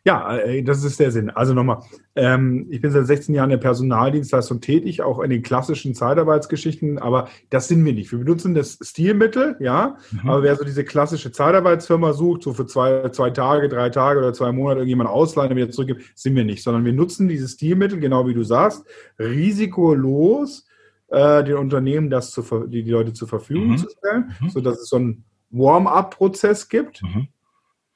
[0.05, 1.29] Ja, äh, das ist der Sinn.
[1.29, 1.83] Also nochmal,
[2.15, 6.99] ähm, ich bin seit 16 Jahren in der Personaldienstleistung tätig, auch in den klassischen Zeitarbeitsgeschichten,
[6.99, 8.11] aber das sind wir nicht.
[8.11, 10.29] Wir benutzen das Stilmittel, ja, mhm.
[10.29, 14.33] aber wer so diese klassische Zeitarbeitsfirma sucht, so für zwei, zwei Tage, drei Tage oder
[14.33, 17.99] zwei Monate irgendjemand ausleihen und wieder zurückgibt, sind wir nicht, sondern wir nutzen dieses Stilmittel,
[17.99, 18.85] genau wie du sagst,
[19.19, 20.65] risikolos
[21.09, 23.77] äh, den Unternehmen das zu, die, die Leute zur Verfügung mhm.
[23.79, 24.49] zu stellen, mhm.
[24.49, 27.03] sodass es so einen Warm-up-Prozess gibt.
[27.03, 27.27] Mhm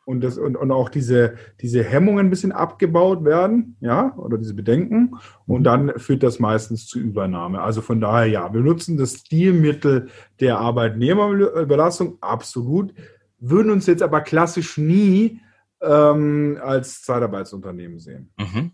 [0.09, 4.55] und, das, und, und auch diese, diese Hemmungen ein bisschen abgebaut werden, ja, oder diese
[4.55, 5.15] Bedenken.
[5.45, 7.61] Und dann führt das meistens zu Übernahme.
[7.61, 12.91] Also von daher, ja, wir nutzen das Stilmittel der Arbeitnehmerüberlassung, absolut,
[13.37, 15.41] würden uns jetzt aber klassisch nie
[15.79, 18.33] ähm, als Zeitarbeitsunternehmen sehen.
[18.39, 18.71] Mhm.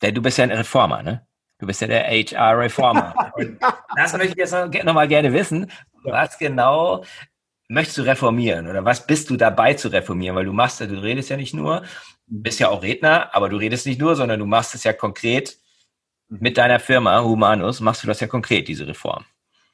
[0.00, 1.26] Du bist ja ein Reformer, ne?
[1.58, 3.14] Du bist ja der HR-Reformer.
[3.96, 5.70] das möchte ich jetzt noch mal gerne wissen.
[6.02, 7.02] Was genau
[7.68, 10.36] möchtest du reformieren oder was bist du dabei zu reformieren?
[10.36, 11.82] Weil du machst, du redest ja nicht nur,
[12.26, 15.58] bist ja auch Redner, aber du redest nicht nur, sondern du machst es ja konkret
[16.28, 19.24] mit deiner Firma Humanus, machst du das ja konkret, diese Reform.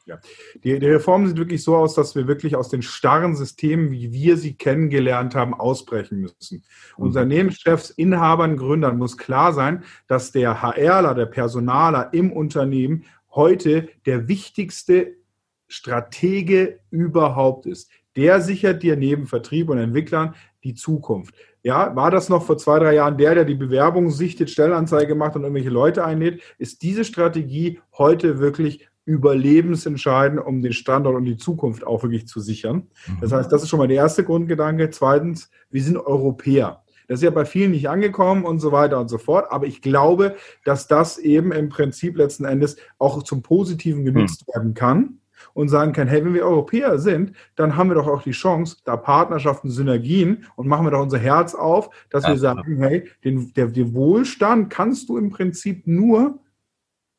[0.07, 0.18] Ja.
[0.64, 4.12] Die, die Reformen sieht wirklich so aus, dass wir wirklich aus den starren Systemen, wie
[4.12, 6.64] wir sie kennengelernt haben, ausbrechen müssen.
[6.96, 7.05] Mhm.
[7.05, 14.26] Unternehmenschefs, Inhabern, Gründern muss klar sein, dass der HRler, der Personaler im Unternehmen heute der
[14.26, 15.16] wichtigste
[15.71, 17.91] Stratege überhaupt ist.
[18.17, 21.35] Der sichert dir neben Vertrieb und Entwicklern die Zukunft.
[21.63, 25.37] Ja, war das noch vor zwei, drei Jahren der, der die Bewerbung sichtet, Stellanzeige macht
[25.37, 26.43] und irgendwelche Leute einlädt?
[26.59, 32.41] Ist diese Strategie heute wirklich überlebensentscheidend, um den Standort und die Zukunft auch wirklich zu
[32.41, 32.89] sichern?
[33.21, 33.37] Das mhm.
[33.37, 34.91] heißt, das ist schon mal der erste Grundgedanke.
[34.91, 36.83] Zweitens, wir sind Europäer.
[37.09, 39.47] Das ist ja bei vielen nicht angekommen und so weiter und so fort.
[39.51, 44.53] Aber ich glaube, dass das eben im Prinzip letzten Endes auch zum Positiven genutzt mhm.
[44.53, 45.20] werden kann
[45.55, 48.79] und sagen kann, hey, wenn wir Europäer sind, dann haben wir doch auch die Chance,
[48.85, 52.31] da Partnerschaften, Synergien und machen wir doch unser Herz auf, dass ja.
[52.31, 56.39] wir sagen, hey, den, der, den Wohlstand kannst du im Prinzip nur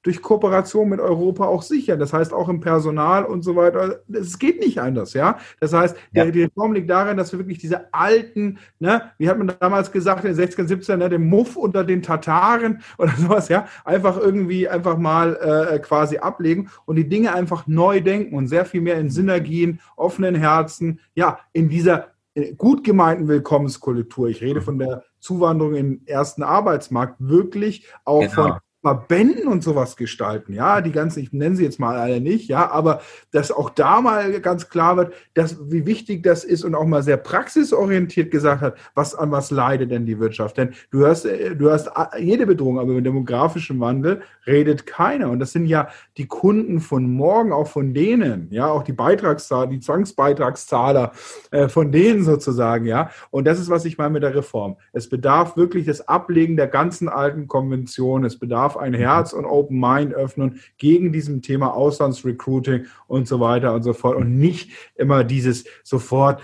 [0.04, 2.00] durch Kooperation mit Europa auch sichern.
[2.00, 4.02] Das heißt auch im Personal und so weiter.
[4.12, 5.38] Es geht nicht anders, ja.
[5.60, 6.26] Das heißt, ja.
[6.26, 10.24] die Reform liegt darin, dass wir wirklich diese alten, ne, wie hat man damals gesagt,
[10.24, 14.68] in den 16, 17, ne, den Muff unter den Tataren oder sowas, ja, einfach irgendwie
[14.68, 18.98] einfach mal äh, quasi ablegen und die Dinge einfach neu denken und sehr viel mehr
[19.00, 24.30] in Synergien, offenen Herzen, ja, in dieser äh, gut gemeinten Willkommenskultur.
[24.30, 28.34] Ich rede von der Zuwanderung in den ersten Arbeitsmarkt, wirklich auch genau.
[28.34, 30.54] von Verbänden und sowas gestalten.
[30.54, 34.02] Ja, die ganzen, ich nenne sie jetzt mal alle nicht, ja, aber dass auch da
[34.02, 38.62] mal ganz klar wird, dass, wie wichtig das ist und auch mal sehr praxisorientiert gesagt
[38.62, 40.58] hat, was an was leidet denn die Wirtschaft?
[40.58, 45.30] Denn du hast, äh, du hast jede Bedrohung, aber mit demografischem Wandel redet keiner.
[45.30, 49.68] Und das sind ja die Kunden von morgen, auch von denen, ja, auch die Beitragszahler,
[49.68, 51.12] die Zwangsbeitragszahler
[51.52, 53.12] äh, von denen sozusagen, ja.
[53.30, 54.78] Und das ist, was ich meine mit der Reform.
[54.92, 58.26] Es bedarf wirklich des Ablegen der ganzen alten Konventionen.
[58.26, 63.40] Es bedarf darf ein Herz und Open Mind öffnen gegen diesem Thema Auslandsrecruiting und so
[63.40, 66.42] weiter und so fort und nicht immer dieses sofort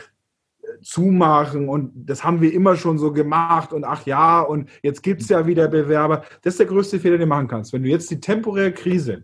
[0.62, 5.04] äh, zumachen und das haben wir immer schon so gemacht und ach ja und jetzt
[5.04, 6.24] gibt es ja wieder Bewerber.
[6.42, 7.74] Das ist der größte Fehler, den du machen kannst.
[7.74, 9.24] Wenn du jetzt die temporäre Krise,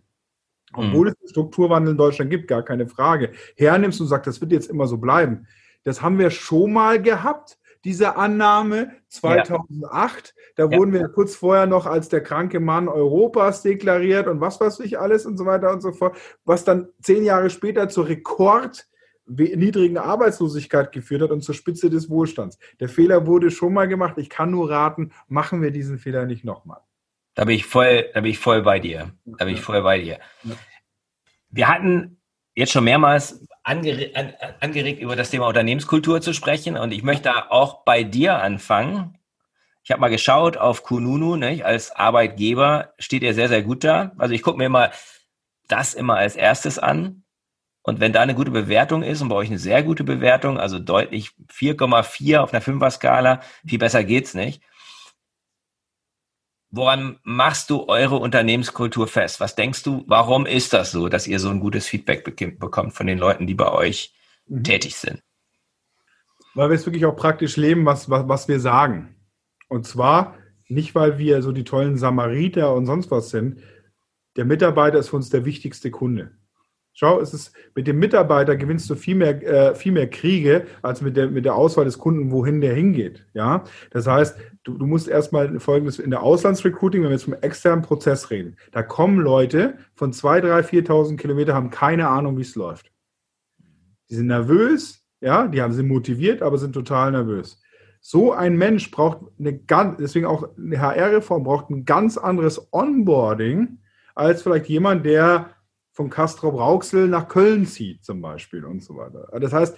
[0.75, 4.69] obwohl es Strukturwandel in Deutschland gibt, gar keine Frage, hernimmst und sagst, das wird jetzt
[4.69, 5.45] immer so bleiben.
[5.83, 10.33] Das haben wir schon mal gehabt diese Annahme 2008.
[10.35, 10.43] Ja.
[10.55, 14.79] Da wurden wir kurz vorher noch als der kranke Mann Europas deklariert und was weiß
[14.81, 18.87] ich alles und so weiter und so fort, was dann zehn Jahre später zur Rekord
[19.25, 22.59] niedrigen Arbeitslosigkeit geführt hat und zur Spitze des Wohlstands.
[22.79, 24.17] Der Fehler wurde schon mal gemacht.
[24.17, 26.81] Ich kann nur raten, machen wir diesen Fehler nicht nochmal.
[27.35, 29.11] Da bin ich voll, da bin ich voll bei dir.
[29.25, 30.19] Da bin ich voll bei dir.
[31.49, 32.21] Wir hatten
[32.53, 36.77] jetzt schon mehrmals angeregt, an, angeregt, über das Thema Unternehmenskultur zu sprechen.
[36.77, 39.17] Und ich möchte auch bei dir anfangen.
[39.83, 41.65] Ich habe mal geschaut auf Kununu, nicht?
[41.65, 44.13] als Arbeitgeber steht er sehr, sehr gut da.
[44.17, 44.91] Also ich gucke mir immer
[45.67, 47.23] das immer als erstes an.
[47.81, 50.79] Und wenn da eine gute Bewertung ist und bei euch eine sehr gute Bewertung, also
[50.79, 54.61] deutlich 4,4 auf einer Fünfer-Skala, viel besser geht's nicht,
[56.73, 59.39] woran machst du eure Unternehmenskultur fest?
[59.39, 62.23] Was denkst du, warum ist das so, dass ihr so ein gutes Feedback
[62.59, 64.11] bekommt von den Leuten, die bei euch
[64.47, 64.63] mhm.
[64.63, 65.21] tätig sind?
[66.55, 69.15] Weil wir es wirklich auch praktisch leben, was, was, was wir sagen.
[69.69, 70.35] Und zwar
[70.67, 73.61] nicht, weil wir so die tollen Samariter und sonst was sind.
[74.35, 76.31] Der Mitarbeiter ist für uns der wichtigste Kunde.
[76.95, 81.01] Schau, es ist, mit dem Mitarbeiter gewinnst du viel mehr, äh, viel mehr Kriege als
[81.01, 83.25] mit der, mit der Auswahl des Kunden, wohin der hingeht.
[83.33, 87.33] Ja, das heißt, du, du musst erstmal folgendes in der Auslandsrecruiting, wenn wir jetzt vom
[87.33, 92.43] externen Prozess reden, da kommen Leute von 2.000, 3.000, 4.000 Kilometer, haben keine Ahnung, wie
[92.43, 92.91] es läuft.
[94.11, 97.59] Die sind nervös, ja, die haben, sind motiviert, aber sind total nervös.
[98.01, 103.79] So ein Mensch braucht eine ganz, deswegen auch eine HR-Reform braucht ein ganz anderes Onboarding
[104.13, 105.49] als vielleicht jemand, der
[105.93, 109.27] von Castro Brauxel nach Köln zieht zum Beispiel und so weiter.
[109.39, 109.77] Das heißt,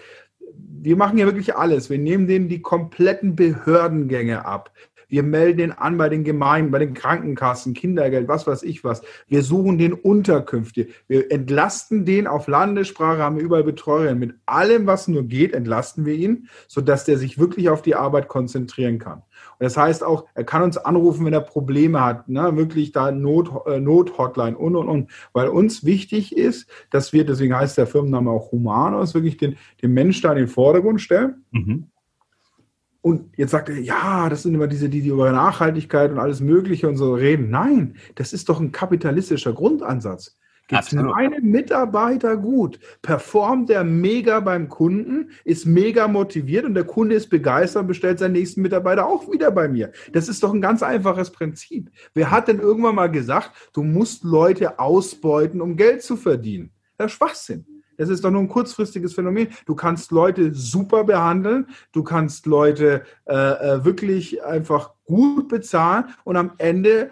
[0.58, 1.90] wir machen ja wirklich alles.
[1.90, 4.72] Wir nehmen denen die kompletten Behördengänge ab.
[5.08, 9.02] Wir melden den an bei den Gemeinden, bei den Krankenkassen, Kindergeld, was weiß ich was.
[9.28, 10.88] Wir suchen den Unterkünfte.
[11.08, 14.16] Wir entlasten den auf Landessprache, haben überall Betreuer.
[14.16, 18.28] Mit allem, was nur geht, entlasten wir ihn, sodass der sich wirklich auf die Arbeit
[18.28, 19.24] konzentrieren kann.
[19.60, 22.56] Und das heißt auch, er kann uns anrufen, wenn er Probleme hat, ne?
[22.56, 25.12] wirklich da Not, äh, Not-Hotline und, und, und.
[25.34, 29.94] Weil uns wichtig ist, dass wir, deswegen heißt der Firmenname auch Humanos, wirklich den, den
[29.94, 31.46] Mensch da in den Vordergrund stellen.
[31.52, 31.88] Mhm.
[33.06, 36.40] Und jetzt sagt er, ja, das sind immer diese, die, die über Nachhaltigkeit und alles
[36.40, 37.52] Mögliche und so reden.
[37.52, 40.40] Nein, das ist doch ein kapitalistischer Grundansatz.
[40.68, 46.86] Geht es meinem Mitarbeiter gut, performt er mega beim Kunden, ist mega motiviert und der
[46.86, 49.92] Kunde ist begeistert und bestellt seinen nächsten Mitarbeiter auch wieder bei mir.
[50.12, 51.92] Das ist doch ein ganz einfaches Prinzip.
[52.16, 56.72] Wer hat denn irgendwann mal gesagt, du musst Leute ausbeuten, um Geld zu verdienen?
[56.98, 57.75] Das ist Schwachsinn.
[57.98, 59.48] Das ist doch nur ein kurzfristiges Phänomen.
[59.66, 66.38] Du kannst Leute super behandeln, du kannst Leute äh, äh, wirklich einfach gut bezahlen und
[66.38, 67.12] am Ende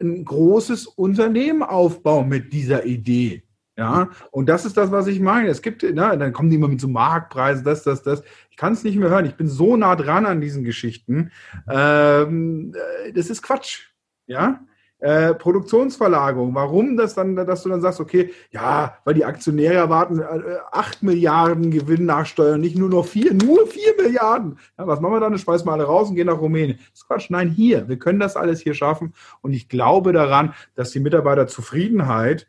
[0.00, 3.44] ein großes Unternehmen aufbauen mit dieser Idee.
[3.76, 5.48] Ja, und das ist das, was ich meine.
[5.48, 8.22] Es gibt, na, dann kommen die immer mit so Marktpreisen, das, das, das.
[8.50, 9.24] Ich kann es nicht mehr hören.
[9.24, 11.32] Ich bin so nah dran an diesen Geschichten.
[11.70, 12.74] Ähm,
[13.06, 13.86] äh, das ist Quatsch.
[14.26, 14.60] Ja,
[15.02, 16.54] äh, Produktionsverlagerung.
[16.54, 21.02] Warum das dann, dass du dann sagst, okay, ja, weil die Aktionäre erwarten äh, 8
[21.02, 24.60] Milliarden Gewinn nachsteuern, nicht nur noch 4, nur 4 Milliarden.
[24.78, 25.36] Ja, was machen wir dann?
[25.36, 26.78] Schmeißen wir alle raus und gehen nach Rumänien.
[26.78, 27.30] Das ist Quatsch.
[27.30, 27.88] Nein, hier.
[27.88, 29.12] Wir können das alles hier schaffen.
[29.40, 32.46] Und ich glaube daran, dass die Mitarbeiterzufriedenheit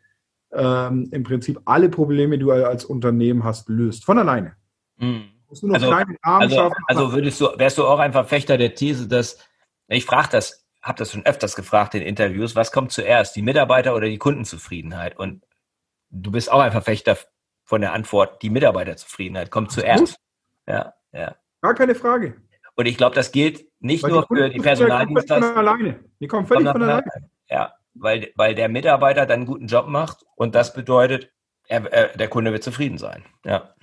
[0.52, 4.04] ähm, im Prinzip alle Probleme, die du als Unternehmen hast, löst.
[4.04, 4.54] Von alleine.
[4.98, 5.24] Mhm.
[5.50, 5.90] Also,
[6.22, 9.38] also, also würdest du, wärst du auch ein Verfechter der These, dass,
[9.88, 13.94] ich frage das habe das schon öfters gefragt in Interviews, was kommt zuerst, die Mitarbeiter
[13.94, 15.18] oder die Kundenzufriedenheit?
[15.18, 15.42] Und
[16.10, 17.16] du bist auch ein Verfechter
[17.64, 20.20] von der Antwort, die Mitarbeiterzufriedenheit kommt zuerst.
[20.68, 21.34] Ja, ja.
[21.62, 22.36] Gar keine Frage.
[22.76, 25.56] Und ich glaube, das gilt nicht weil nur die für die Personaldienstleister.
[25.56, 26.00] alleine.
[26.20, 27.04] Die kommen völlig von alleine.
[27.48, 31.30] Ja, weil, weil der Mitarbeiter dann einen guten Job macht und das bedeutet,
[31.66, 33.24] er, er, der Kunde wird zufrieden sein.
[33.44, 33.74] Ja.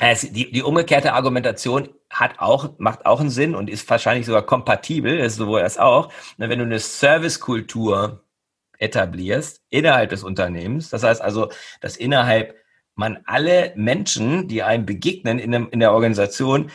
[0.00, 4.42] Es, die, die umgekehrte Argumentation hat auch, macht auch einen Sinn und ist wahrscheinlich sogar
[4.42, 6.10] kompatibel, ist sowohl das auch.
[6.38, 8.24] Wenn du eine Servicekultur
[8.78, 11.50] etablierst innerhalb des Unternehmens, das heißt also,
[11.82, 12.56] dass innerhalb
[12.94, 16.70] man alle Menschen, die einem begegnen in, dem, in der Organisation,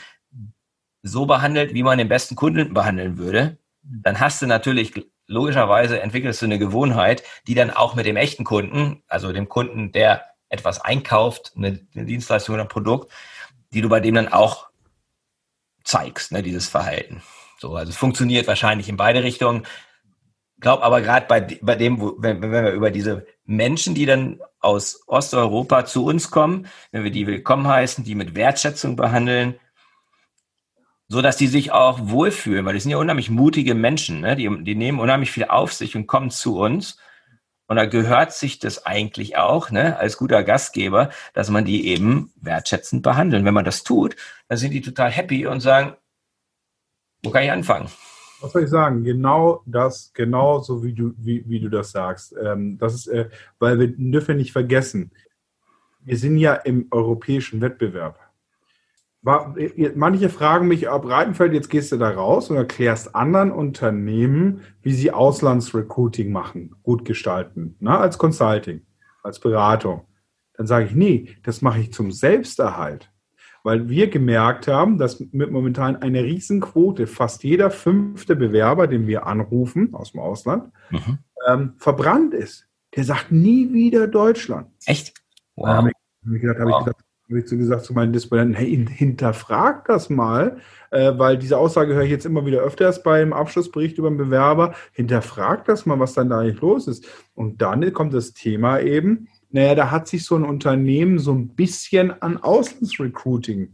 [1.01, 4.93] so behandelt, wie man den besten Kunden behandeln würde, dann hast du natürlich
[5.27, 9.91] logischerweise entwickelst du eine Gewohnheit, die dann auch mit dem echten Kunden, also dem Kunden,
[9.91, 13.11] der etwas einkauft, eine, Dienstleistung oder ein Produkt,
[13.73, 14.67] die du bei dem dann auch
[15.83, 17.21] zeigst, ne, dieses Verhalten.
[17.59, 19.65] So, also es funktioniert wahrscheinlich in beide Richtungen.
[20.59, 24.39] Glaub aber gerade bei, bei dem, wo, wenn, wenn wir über diese Menschen, die dann
[24.59, 29.59] aus Osteuropa zu uns kommen, wenn wir die willkommen heißen, die mit Wertschätzung behandeln,
[31.07, 34.35] so dass die sich auch wohlfühlen, weil die sind ja unheimlich mutige Menschen, ne?
[34.35, 36.97] die, die nehmen unheimlich viel auf sich und kommen zu uns
[37.67, 42.31] und da gehört sich das eigentlich auch, ne, als guter Gastgeber, dass man die eben
[42.41, 43.43] wertschätzend behandelt.
[43.43, 44.15] Wenn man das tut,
[44.47, 45.95] dann sind die total happy und sagen,
[47.23, 47.89] wo kann ich anfangen?
[48.41, 49.03] Was soll ich sagen?
[49.03, 52.35] Genau das, genau so wie du, wie, wie du das sagst.
[52.39, 55.11] Ähm, das ist, äh, weil wir dürfen nicht vergessen,
[56.01, 58.19] wir sind ja im europäischen Wettbewerb.
[59.25, 64.93] Manche fragen mich, ab Breitenfeld, jetzt gehst du da raus und erklärst anderen Unternehmen, wie
[64.93, 68.81] sie Auslandsrecruiting machen, gut gestalten, ne, als Consulting,
[69.23, 70.01] als Beratung.
[70.53, 73.11] Dann sage ich, nee, das mache ich zum Selbsterhalt.
[73.63, 79.25] Weil wir gemerkt haben, dass mit momentan eine Riesenquote, fast jeder fünfte Bewerber, den wir
[79.25, 81.17] anrufen aus dem Ausland, mhm.
[81.47, 82.67] ähm, verbrannt ist.
[82.95, 84.67] Der sagt nie wieder Deutschland.
[84.85, 85.15] Echt?
[85.55, 85.89] Wow.
[86.21, 86.85] Da gedacht, wow.
[86.85, 90.57] gedacht, habe ich so gesagt zu meinen Disponenten, hey, hinterfrag das mal,
[90.91, 94.75] äh, weil diese Aussage höre ich jetzt immer wieder öfters beim Abschlussbericht über den Bewerber.
[94.91, 97.07] Hinterfrag das mal, was dann da eigentlich los ist.
[97.33, 101.49] Und dann kommt das Thema eben, naja, da hat sich so ein Unternehmen so ein
[101.49, 103.73] bisschen an Auslandsrecruiting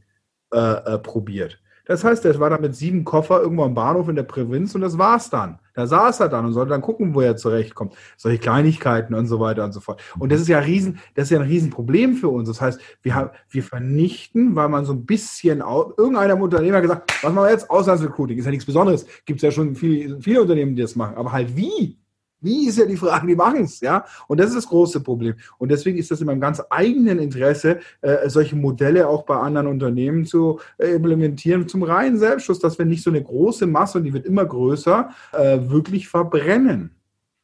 [0.53, 1.59] äh, äh, probiert.
[1.91, 4.79] Das heißt, er war da mit sieben Koffer irgendwo am Bahnhof in der Provinz und
[4.79, 5.59] das war's dann.
[5.73, 7.95] Da saß er dann und sollte dann gucken, wo er zurechtkommt.
[8.15, 10.01] Solche Kleinigkeiten und so weiter und so fort.
[10.17, 12.47] Und das ist ja ein Riesen, das ist ja ein Riesenproblem für uns.
[12.47, 17.33] Das heißt, wir haben, wir vernichten, weil man so ein bisschen, Unternehmen hat gesagt, was
[17.33, 17.69] machen wir jetzt?
[17.69, 18.37] Auslandsrecruiting.
[18.37, 19.05] Ist ja nichts Besonderes.
[19.25, 21.17] Gibt es ja schon viele, viele Unternehmen, die das machen.
[21.17, 22.00] Aber halt wie?
[22.41, 24.03] Wie ist ja die Frage, die machen es, ja?
[24.27, 25.35] Und das ist das große Problem.
[25.59, 29.67] Und deswegen ist das in meinem ganz eigenen Interesse, äh, solche Modelle auch bei anderen
[29.67, 34.05] Unternehmen zu äh, implementieren, zum reinen Selbstschutz, dass wir nicht so eine große Masse, und
[34.05, 36.95] die wird immer größer, äh, wirklich verbrennen.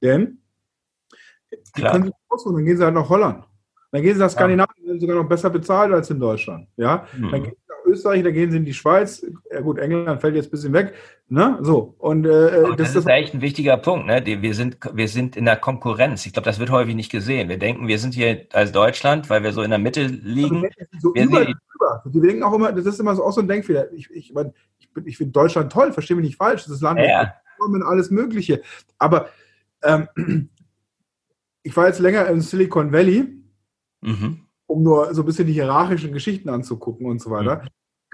[0.01, 0.39] Denn
[1.51, 1.93] die Klar.
[1.93, 3.45] können sich aussuchen, dann gehen sie halt nach Holland.
[3.91, 4.91] Dann gehen sie nach Skandinavien, ja.
[4.91, 6.67] sind sogar noch besser bezahlt als in Deutschland.
[6.75, 7.05] Ja?
[7.15, 7.31] Mhm.
[7.31, 7.55] Dann gehen
[7.88, 9.26] Österreich, dann gehen sie in die Schweiz.
[9.52, 10.93] Ja gut, England fällt jetzt ein bisschen weg.
[11.30, 11.58] Ne?
[11.62, 11.95] So.
[11.97, 14.08] Und, äh, das, das, ist echt ein wichtiger Punkt.
[14.08, 14.23] Ne?
[14.26, 16.26] Wir, sind, wir sind in der Konkurrenz.
[16.26, 17.50] Ich glaube, das wird häufig nicht gesehen.
[17.50, 20.65] Wir denken, wir sind hier als Deutschland, weil wir so in der Mitte liegen.
[20.65, 22.04] Also, so wir über, über.
[22.06, 23.91] Die denken auch immer, das ist immer so, auch so ein Denkfehler.
[23.93, 26.63] Ich, ich, ich, ich finde Deutschland toll, verstehe mich nicht falsch.
[26.63, 27.34] Das ist Land ja, ja.
[27.86, 28.62] alles Mögliche.
[28.97, 29.30] Aber
[29.84, 30.08] ähm,
[31.63, 33.41] ich war jetzt länger im Silicon Valley
[34.02, 34.46] mhm.
[34.67, 37.63] Um nur so ein bisschen die hierarchischen Geschichten anzugucken und so weiter.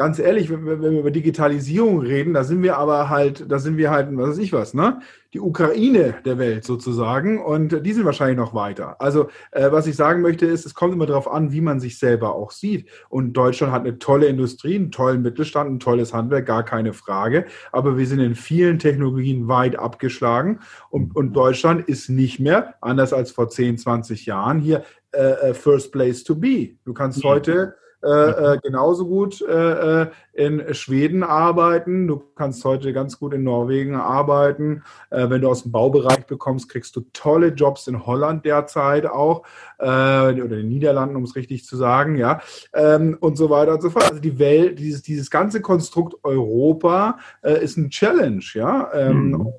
[0.03, 3.57] Ganz ehrlich, wenn wir, wenn wir, über Digitalisierung reden, da sind wir aber halt, da
[3.57, 4.99] sind wir halt, was weiß ich was, ne?
[5.33, 8.99] Die Ukraine der Welt sozusagen und die sind wahrscheinlich noch weiter.
[8.99, 11.97] Also, äh, was ich sagen möchte ist, es kommt immer darauf an, wie man sich
[11.99, 12.89] selber auch sieht.
[13.07, 17.45] Und Deutschland hat eine tolle Industrie, einen tollen Mittelstand, ein tolles Handwerk, gar keine Frage.
[17.71, 23.13] Aber wir sind in vielen Technologien weit abgeschlagen und, und Deutschland ist nicht mehr, anders
[23.13, 26.71] als vor 10, 20 Jahren, hier äh, äh, first place to be.
[26.83, 27.29] Du kannst ja.
[27.29, 32.07] heute äh, äh, genauso gut äh, äh, in Schweden arbeiten.
[32.07, 34.83] Du kannst heute ganz gut in Norwegen arbeiten.
[35.09, 39.43] Äh, wenn du aus dem Baubereich bekommst, kriegst du tolle Jobs in Holland derzeit auch
[39.79, 42.41] äh, oder in den Niederlanden, um es richtig zu sagen, ja
[42.73, 44.09] ähm, und so weiter und so fort.
[44.09, 48.91] Also die Welt, dieses dieses ganze Konstrukt Europa ist ein Challenge, ja.
[48.93, 49.33] Ähm, mhm.
[49.33, 49.53] und,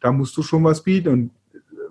[0.00, 1.30] da musst du schon was bieten und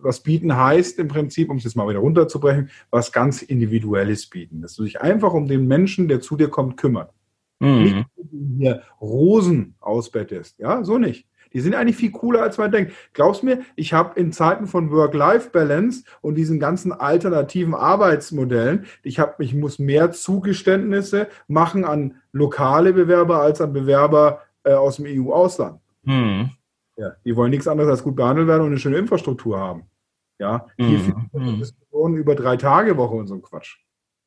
[0.02, 4.62] was bieten heißt im Prinzip, um es jetzt mal wieder runterzubrechen, was ganz Individuelles bieten.
[4.62, 7.12] Dass du dich einfach um den Menschen, der zu dir kommt, kümmert.
[7.60, 7.84] Mhm.
[7.84, 10.60] Nicht, dass du hier Rosen ausbettest.
[10.60, 11.28] Ja, so nicht.
[11.54, 12.94] Die sind eigentlich viel cooler, als man denkt.
[13.14, 19.44] Glaubst mir, ich habe in Zeiten von Work-Life-Balance und diesen ganzen alternativen Arbeitsmodellen, ich habe,
[19.44, 25.80] ich muss mehr Zugeständnisse machen an lokale Bewerber als an Bewerber äh, aus dem EU-Ausland.
[26.04, 26.52] Mhm.
[27.00, 29.90] Ja, die wollen nichts anderes als gut behandelt werden und eine schöne Infrastruktur haben.
[30.38, 31.00] Ja, hier
[31.32, 31.60] mhm.
[31.60, 33.78] Diskussionen über drei Tage Woche und so ein Quatsch.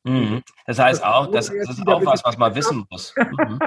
[0.05, 0.43] Mhm.
[0.67, 3.15] Das heißt auch, das, das ist auch was, was man wissen muss.
[3.17, 3.59] Mhm.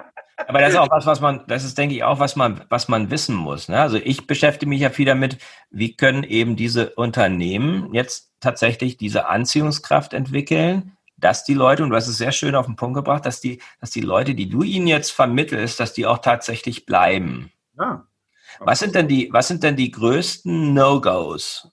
[0.47, 2.87] Aber das ist auch was, was man, das ist, denke ich, auch was man, was
[2.87, 3.69] man wissen muss.
[3.69, 3.79] Ne?
[3.79, 5.37] Also ich beschäftige mich ja viel damit,
[5.69, 11.95] wie können eben diese Unternehmen jetzt tatsächlich diese Anziehungskraft entwickeln, dass die Leute, und du
[11.95, 14.63] hast es sehr schön auf den Punkt gebracht, dass die, dass die Leute, die du
[14.63, 17.51] ihnen jetzt vermittelst, dass die auch tatsächlich bleiben.
[17.77, 18.05] Ja.
[18.59, 21.71] Was sind denn die, was sind denn die größten No-Gos,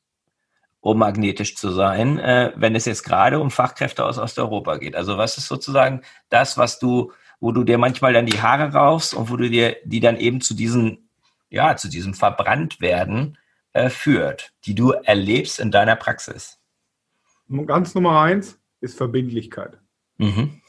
[0.80, 4.96] um magnetisch zu sein, äh, wenn es jetzt gerade um Fachkräfte aus Osteuropa geht?
[4.96, 9.14] Also was ist sozusagen das, was du, wo du dir manchmal dann die Haare raufst
[9.14, 11.08] und wo du dir die dann eben zu diesen,
[11.50, 13.38] ja, zu diesem Verbranntwerden
[13.72, 16.58] äh, führt, die du erlebst in deiner Praxis?
[17.66, 19.78] Ganz Nummer eins ist Verbindlichkeit.
[20.18, 20.60] Mhm.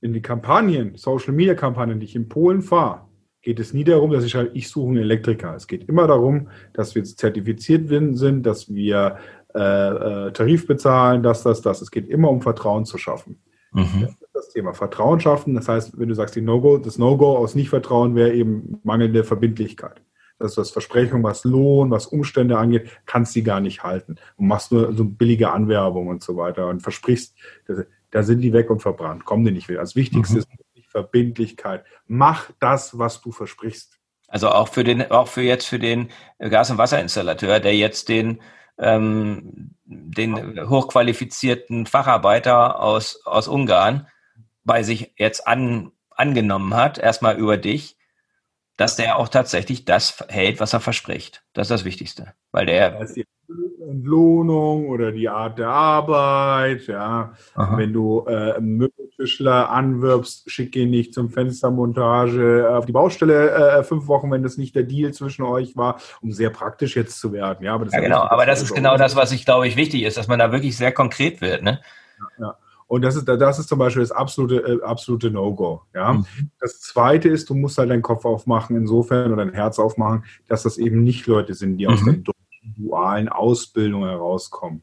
[0.00, 3.05] In die Kampagnen, Social Media Kampagnen, die ich in Polen fahre,
[3.46, 5.54] geht es nie darum, dass ich schreibe, ich suche einen Elektriker.
[5.54, 9.18] Es geht immer darum, dass wir zertifiziert sind, dass wir
[9.54, 11.80] äh, äh, Tarif bezahlen, dass das, das.
[11.80, 13.38] Es geht immer um Vertrauen zu schaffen.
[13.70, 14.00] Mhm.
[14.00, 15.54] Das ist das Thema Vertrauen schaffen.
[15.54, 20.02] Das heißt, wenn du sagst, die No-Go, das No-Go aus Nicht-Vertrauen wäre eben mangelnde Verbindlichkeit.
[20.40, 24.16] Das ist das Versprechung, was Lohn, was Umstände angeht, kannst du gar nicht halten.
[24.34, 27.36] Und machst nur so billige Anwerbung und so weiter und versprichst,
[28.10, 29.82] da sind die weg und verbrannt, kommen die nicht wieder.
[29.82, 30.40] Das Wichtigste mhm.
[30.40, 30.48] ist
[30.96, 31.84] Verbindlichkeit.
[32.06, 33.98] Mach das, was du versprichst.
[34.28, 38.40] Also auch für den, auch für jetzt für den Gas- und Wasserinstallateur, der jetzt den
[38.78, 44.08] ähm, den hochqualifizierten Facharbeiter aus, aus Ungarn
[44.64, 47.96] bei sich jetzt an, angenommen hat, erstmal über dich,
[48.76, 51.44] dass der auch tatsächlich das hält, was er verspricht.
[51.52, 52.34] Das ist das Wichtigste.
[52.52, 52.90] Weil der.
[52.90, 53.26] Das die
[53.80, 57.32] Entlohnung oder die Art der Arbeit, ja.
[57.54, 57.76] Aha.
[57.76, 64.08] Wenn du äh, Möbeltischler anwirbst, schick ihn nicht zum Fenstermontage auf die Baustelle äh, fünf
[64.08, 67.64] Wochen, wenn das nicht der Deal zwischen euch war, um sehr praktisch jetzt zu werden.
[67.64, 70.02] Ja, aber das ja genau, aber das ist genau das, was ich glaube ich wichtig
[70.02, 71.80] ist, dass man da wirklich sehr konkret wird, ne?
[72.38, 72.56] Ja.
[72.88, 75.82] Und das ist, das ist zum Beispiel das absolute, äh, absolute No-Go.
[75.92, 76.12] Ja?
[76.12, 76.26] Mhm.
[76.60, 80.62] Das zweite ist, du musst halt deinen Kopf aufmachen, insofern oder dein Herz aufmachen, dass
[80.62, 81.92] das eben nicht Leute sind, die mhm.
[81.92, 82.14] aus der
[82.74, 84.82] dualen Ausbildung herauskommen.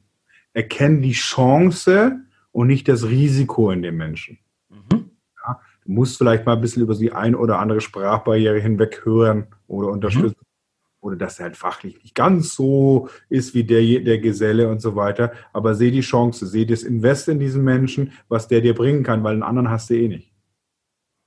[0.54, 2.20] Erkennen die Chance
[2.52, 4.40] und nicht das Risiko in dem Menschen.
[4.70, 5.12] Mhm.
[5.46, 5.60] Ja?
[5.86, 9.90] Du musst vielleicht mal ein bisschen über die ein oder andere Sprachbarriere hinweg hören oder
[9.90, 10.44] unterstützen
[11.04, 14.96] oder dass er halt fachlich nicht ganz so ist wie der, der Geselle und so
[14.96, 15.34] weiter.
[15.52, 19.24] Aber seh die Chance, seh das Invest in diesen Menschen, was der dir bringen kann,
[19.24, 20.32] weil einen anderen hast du eh nicht.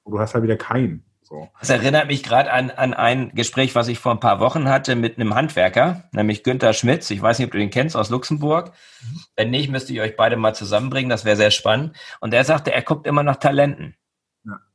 [0.02, 1.04] Und du hast halt wieder keinen.
[1.28, 1.48] So.
[1.58, 4.94] Das erinnert mich gerade an, an ein Gespräch, was ich vor ein paar Wochen hatte
[4.94, 7.10] mit einem Handwerker, nämlich Günther Schmitz.
[7.10, 8.72] Ich weiß nicht, ob du den kennst aus Luxemburg.
[9.02, 9.20] Mhm.
[9.34, 11.10] Wenn nicht, müsste ich euch beide mal zusammenbringen.
[11.10, 11.96] Das wäre sehr spannend.
[12.20, 13.96] Und er sagte, er guckt immer nach Talenten.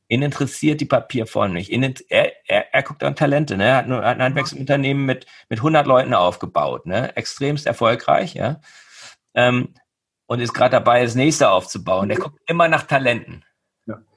[0.08, 1.70] Ihn interessiert die Papierform nicht.
[1.70, 3.56] Ihn, er, er, er guckt an Talente.
[3.56, 3.64] Ne?
[3.64, 6.84] Er hat ein Handwerksunternehmen mit, mit 100 Leuten aufgebaut.
[6.84, 7.16] Ne?
[7.16, 8.34] Extremst erfolgreich.
[8.34, 8.60] Ja?
[9.32, 9.72] Ähm,
[10.26, 12.10] und ist gerade dabei, das nächste aufzubauen.
[12.10, 13.42] Der guckt immer nach Talenten.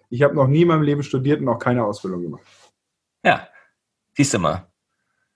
[0.10, 2.44] Ich habe noch nie in meinem Leben studiert und auch keine Ausbildung gemacht.
[3.24, 3.48] Ja,
[4.16, 4.68] siehst du mal.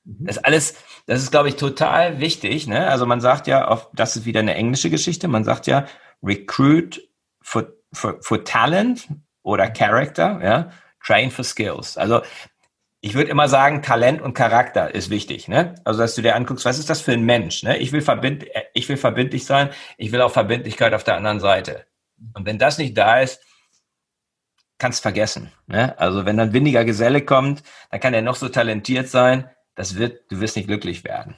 [0.03, 0.25] Mhm.
[0.25, 2.67] Das alles, das ist, glaube ich, total wichtig.
[2.67, 2.87] Ne?
[2.87, 5.85] Also man sagt ja, auf, das ist wieder eine englische Geschichte, man sagt ja,
[6.23, 7.07] recruit
[7.41, 9.07] for, for, for talent
[9.43, 10.71] oder Character, ja,
[11.03, 11.97] train for skills.
[11.97, 12.21] Also
[13.01, 15.47] ich würde immer sagen, Talent und Charakter ist wichtig.
[15.47, 15.75] Ne?
[15.85, 17.63] Also, dass du dir anguckst, was ist das für ein Mensch?
[17.63, 17.77] Ne?
[17.77, 21.85] Ich, will verbind, ich will verbindlich sein, ich will auch Verbindlichkeit auf der anderen Seite.
[22.33, 23.41] Und wenn das nicht da ist,
[24.79, 25.51] kannst vergessen.
[25.67, 25.97] Ne?
[25.99, 30.31] Also wenn dann windiger Geselle kommt, dann kann er noch so talentiert sein, das wird,
[30.31, 31.35] du wirst nicht glücklich werden.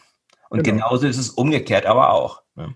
[0.50, 0.88] Und genau.
[0.88, 2.42] genauso ist es umgekehrt aber auch.
[2.56, 2.74] Ne?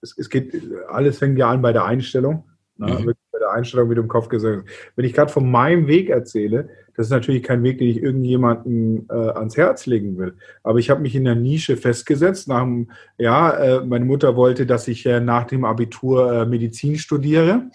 [0.00, 0.54] Es, es geht,
[0.88, 2.48] alles fängt ja an bei der Einstellung.
[2.76, 2.92] Ne?
[2.92, 3.14] Mhm
[3.48, 4.92] der Einstellung, wie du im Kopf gesagt hast.
[4.96, 9.06] Wenn ich gerade von meinem Weg erzähle, das ist natürlich kein Weg, den ich irgendjemandem
[9.10, 10.36] äh, ans Herz legen will.
[10.62, 12.48] Aber ich habe mich in der Nische festgesetzt.
[12.48, 16.98] Nach dem, ja, äh, meine Mutter wollte, dass ich äh, nach dem Abitur äh, Medizin
[16.98, 17.70] studiere.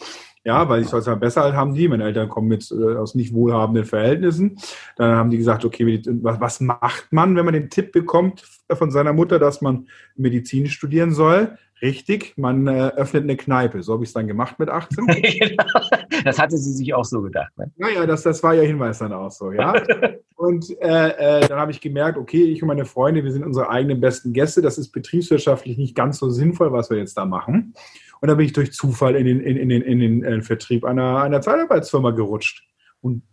[0.46, 1.88] Ja, weil ich soll es ja besser halt haben die.
[1.88, 4.58] Meine Eltern kommen mit äh, aus nicht wohlhabenden Verhältnissen.
[4.98, 8.92] Dann haben die gesagt, okay, was, was macht man, wenn man den Tipp bekommt von
[8.92, 11.58] seiner Mutter, dass man Medizin studieren soll?
[11.82, 13.84] Richtig, man äh, öffnet eine Kneipe.
[13.84, 15.06] So habe ich es dann gemacht mit 18.
[15.08, 15.64] genau.
[16.24, 17.52] Das hatte sie sich auch so gedacht.
[17.58, 17.72] Ne?
[17.76, 19.74] Naja, das, das war ihr Hinweis dann auch so, ja.
[20.36, 23.70] und äh, äh, dann habe ich gemerkt, okay, ich und meine Freunde, wir sind unsere
[23.70, 24.62] eigenen besten Gäste.
[24.62, 27.74] Das ist betriebswirtschaftlich nicht ganz so sinnvoll, was wir jetzt da machen.
[28.24, 30.86] Und dann bin ich durch Zufall in den, in, in den, in den äh, Vertrieb
[30.86, 32.64] einer, einer Zeitarbeitsfirma gerutscht.
[33.02, 33.24] Und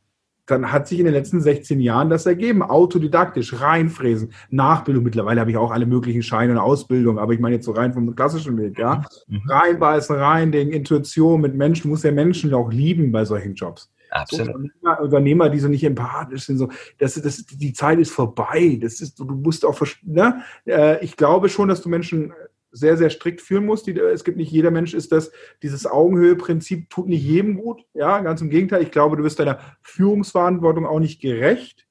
[0.46, 2.64] dann hat sich in den letzten 16 Jahren das ergeben.
[2.64, 5.04] Autodidaktisch, reinfräsen, Nachbildung.
[5.04, 7.94] Mittlerweile habe ich auch alle möglichen Scheine und Ausbildung, aber ich meine jetzt so rein
[7.94, 9.04] vom klassischen Weg, ja.
[9.28, 9.42] Mhm.
[9.48, 13.92] Reinbeißen, rein, den Intuition mit Menschen, du musst ja Menschen auch lieben bei solchen Jobs.
[14.10, 14.46] Absolut.
[14.46, 16.68] So Unternehmer, Unternehmer, die so nicht empathisch sind, so,
[16.98, 18.76] das, das, die Zeit ist vorbei.
[18.82, 20.42] Das ist, du musst auch, ne?
[20.66, 22.32] Äh, ich glaube schon, dass du Menschen
[22.72, 23.82] sehr, sehr strikt führen muss.
[23.82, 27.84] Die, es gibt nicht jeder Mensch ist das, dieses Augenhöhe-Prinzip tut nicht jedem gut.
[27.94, 28.82] Ja, ganz im Gegenteil.
[28.82, 31.86] Ich glaube, du wirst deiner Führungsverantwortung auch nicht gerecht,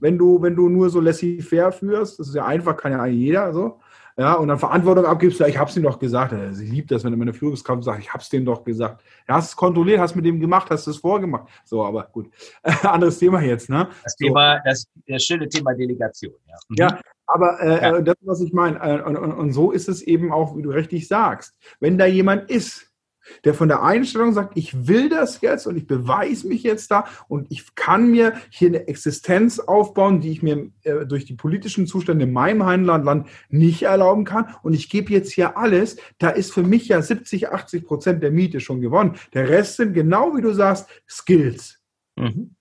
[0.00, 2.18] wenn du, wenn du nur so laissez-faire führst.
[2.18, 3.80] Das ist ja einfach, kann ja jeder so.
[4.18, 6.34] Ja, und dann Verantwortung abgibst, ja, ich hab's ihm doch gesagt.
[6.50, 9.04] Sie liebt das, wenn meine Führungskraft sagt, ich hab's dem doch gesagt.
[9.28, 11.48] Ja, hast es kontrolliert, hast mit dem gemacht, hast es vorgemacht.
[11.64, 12.28] So, aber gut.
[12.82, 13.88] Anderes Thema jetzt, ne?
[14.02, 16.56] Das Thema, das, das schöne Thema Delegation, ja.
[16.68, 16.76] Mhm.
[16.76, 17.96] Ja, aber äh, ja.
[17.98, 20.62] Äh, das, was ich meine, äh, und, und, und so ist es eben auch, wie
[20.62, 21.56] du richtig sagst.
[21.78, 22.88] Wenn da jemand ist,
[23.44, 27.04] der von der Einstellung sagt, ich will das jetzt und ich beweise mich jetzt da
[27.28, 31.86] und ich kann mir hier eine Existenz aufbauen, die ich mir äh, durch die politischen
[31.86, 36.52] Zustände in meinem Heimatland nicht erlauben kann und ich gebe jetzt hier alles, da ist
[36.52, 39.16] für mich ja 70, 80 Prozent der Miete schon gewonnen.
[39.34, 41.80] Der Rest sind genau wie du sagst, Skills.
[42.16, 42.54] Mhm.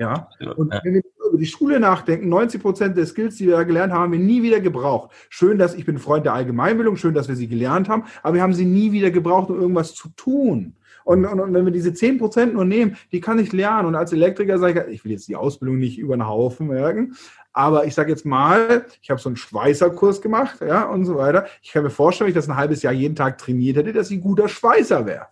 [0.00, 3.64] Ja, und wenn wir über die Schule nachdenken, 90 Prozent der Skills, die wir da
[3.64, 5.10] gelernt haben, haben wir nie wieder gebraucht.
[5.28, 8.42] Schön, dass ich bin Freund der Allgemeinbildung, schön, dass wir sie gelernt haben, aber wir
[8.42, 10.74] haben sie nie wieder gebraucht, um irgendwas zu tun.
[11.04, 13.88] Und, und, und wenn wir diese 10 Prozent nur nehmen, die kann ich lernen.
[13.88, 17.14] Und als Elektriker sage ich, ich will jetzt die Ausbildung nicht über den Haufen merken,
[17.52, 21.44] aber ich sage jetzt mal, ich habe so einen Schweißerkurs gemacht, ja, und so weiter.
[21.60, 24.10] Ich kann mir vorstellen, wenn ich das ein halbes Jahr jeden Tag trainiert hätte, dass
[24.10, 25.26] ich ein guter Schweißer wäre.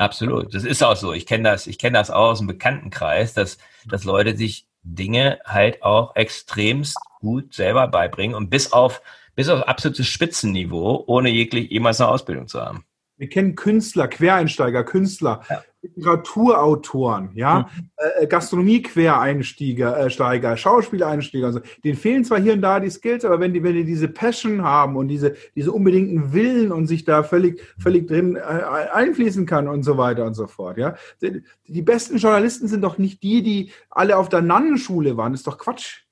[0.00, 0.54] Absolut.
[0.54, 1.12] Das ist auch so.
[1.12, 5.40] Ich kenne das, ich kenne das auch aus dem Bekanntenkreis, dass, dass Leute sich Dinge
[5.44, 9.02] halt auch extremst gut selber beibringen und bis auf,
[9.34, 12.86] bis auf absolutes Spitzenniveau, ohne jeglich jemals eine Ausbildung zu haben.
[13.18, 15.62] Wir kennen Künstler, Quereinsteiger, Künstler, ja.
[15.82, 17.90] Literaturautoren, ja, mhm.
[17.96, 21.46] äh, Gastronomie-Quereinsteiger, äh, Steiger, Schauspieleinsteiger.
[21.46, 24.08] Also, denen fehlen zwar hier und da die Skills, aber wenn die, wenn die diese
[24.08, 29.46] Passion haben und diese, diese unbedingten Willen und sich da völlig, völlig drin äh, einfließen
[29.46, 30.96] kann und so weiter und so fort, ja.
[31.22, 35.32] Die, die besten Journalisten sind doch nicht die, die alle auf der Nannenschule waren.
[35.32, 36.02] Das ist doch Quatsch.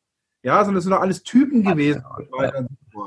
[0.43, 2.03] Ja, sondern das sind doch alles Typen gewesen.
[2.03, 2.67] Ja, Ja,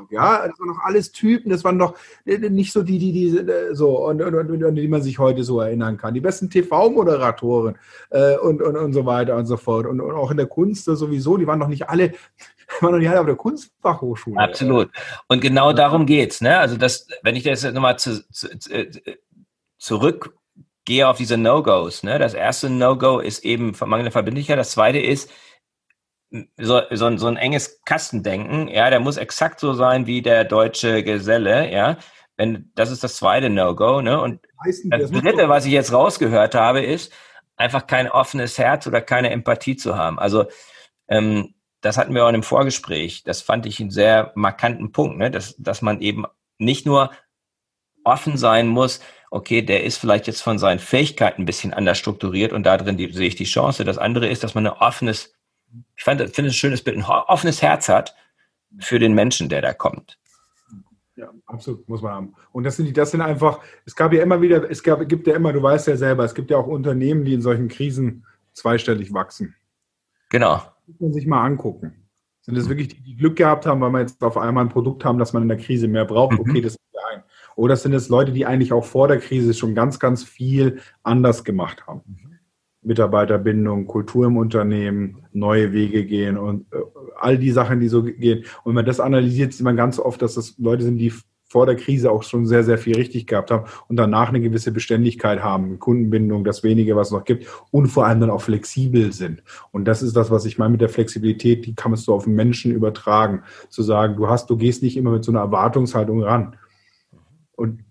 [0.10, 3.74] das waren doch alles Typen, das waren doch äh, nicht so die, die, die, äh,
[3.74, 6.14] so, und, und, und, und die man sich heute so erinnern kann.
[6.14, 7.78] Die besten TV-Moderatoren
[8.10, 9.86] äh, und, und, und so weiter und so fort.
[9.86, 12.14] Und, und auch in der Kunst sowieso, die waren doch nicht alle,
[12.82, 14.40] waren doch nicht alle auf der Kunstfachhochschule.
[14.40, 14.90] Absolut.
[15.28, 16.58] Und genau darum geht's, ne?
[16.58, 18.50] Also das, wenn ich das nochmal zu, zu,
[19.78, 22.20] zurückgehe auf diese No-Gos, ne?
[22.20, 25.30] Das erste No-Go ist eben mangelnde Verbindlichkeit, das zweite ist,
[26.58, 30.46] so, so, ein, so ein enges Kastendenken, ja, der muss exakt so sein wie der
[30.46, 31.98] deutsche Geselle, ja.
[32.38, 34.20] Wenn, das ist das zweite No-Go, ne?
[34.20, 34.40] Und
[34.90, 37.12] das dritte, was ich jetzt rausgehört habe, ist,
[37.58, 40.18] einfach kein offenes Herz oder keine Empathie zu haben.
[40.20, 40.46] Also,
[41.08, 43.24] ähm, das hatten wir auch in einem Vorgespräch.
[43.24, 45.32] Das fand ich einen sehr markanten Punkt, ne?
[45.32, 46.26] dass, dass man eben
[46.58, 47.12] nicht nur
[48.04, 52.54] offen sein muss, okay, der ist vielleicht jetzt von seinen Fähigkeiten ein bisschen anders strukturiert
[52.54, 53.84] und da drin die, sehe ich die Chance.
[53.84, 55.34] Das andere ist, dass man ein offenes
[55.96, 58.16] ich fand, finde es ein schönes Bild, ein offenes Herz hat
[58.80, 60.18] für den Menschen, der da kommt.
[61.16, 62.34] Ja, absolut, muss man haben.
[62.52, 65.28] Und das sind die, das sind einfach, es gab ja immer wieder, es gab, gibt
[65.28, 68.26] ja immer, du weißt ja selber, es gibt ja auch Unternehmen, die in solchen Krisen
[68.54, 69.56] zweistellig wachsen.
[70.30, 70.56] Genau.
[70.56, 72.08] Das muss man sich mal angucken.
[72.42, 75.06] Sind das wirklich die, die Glück gehabt haben, weil wir jetzt auf einmal ein Produkt
[75.06, 76.34] haben, das man in der Krise mehr braucht?
[76.34, 76.40] Mhm.
[76.40, 76.80] Okay, das ist
[77.12, 77.24] ein.
[77.56, 81.44] Oder sind es Leute, die eigentlich auch vor der Krise schon ganz, ganz viel anders
[81.44, 82.31] gemacht haben?
[82.84, 86.78] Mitarbeiterbindung, Kultur im Unternehmen, neue Wege gehen und äh,
[87.20, 88.40] all die Sachen, die so gehen.
[88.64, 91.14] Und wenn man das analysiert, sieht man ganz oft, dass das Leute sind, die
[91.52, 94.72] vor der Krise auch schon sehr, sehr viel richtig gehabt haben und danach eine gewisse
[94.72, 99.12] Beständigkeit haben, Kundenbindung, das wenige, was es noch gibt und vor allem dann auch flexibel
[99.12, 99.44] sind.
[99.72, 102.24] Und das ist das, was ich meine mit der Flexibilität, die kann man so auf
[102.24, 103.44] den Menschen übertragen.
[103.68, 106.56] Zu sagen, du hast, du gehst nicht immer mit so einer Erwartungshaltung ran.
[107.58, 107.84] Und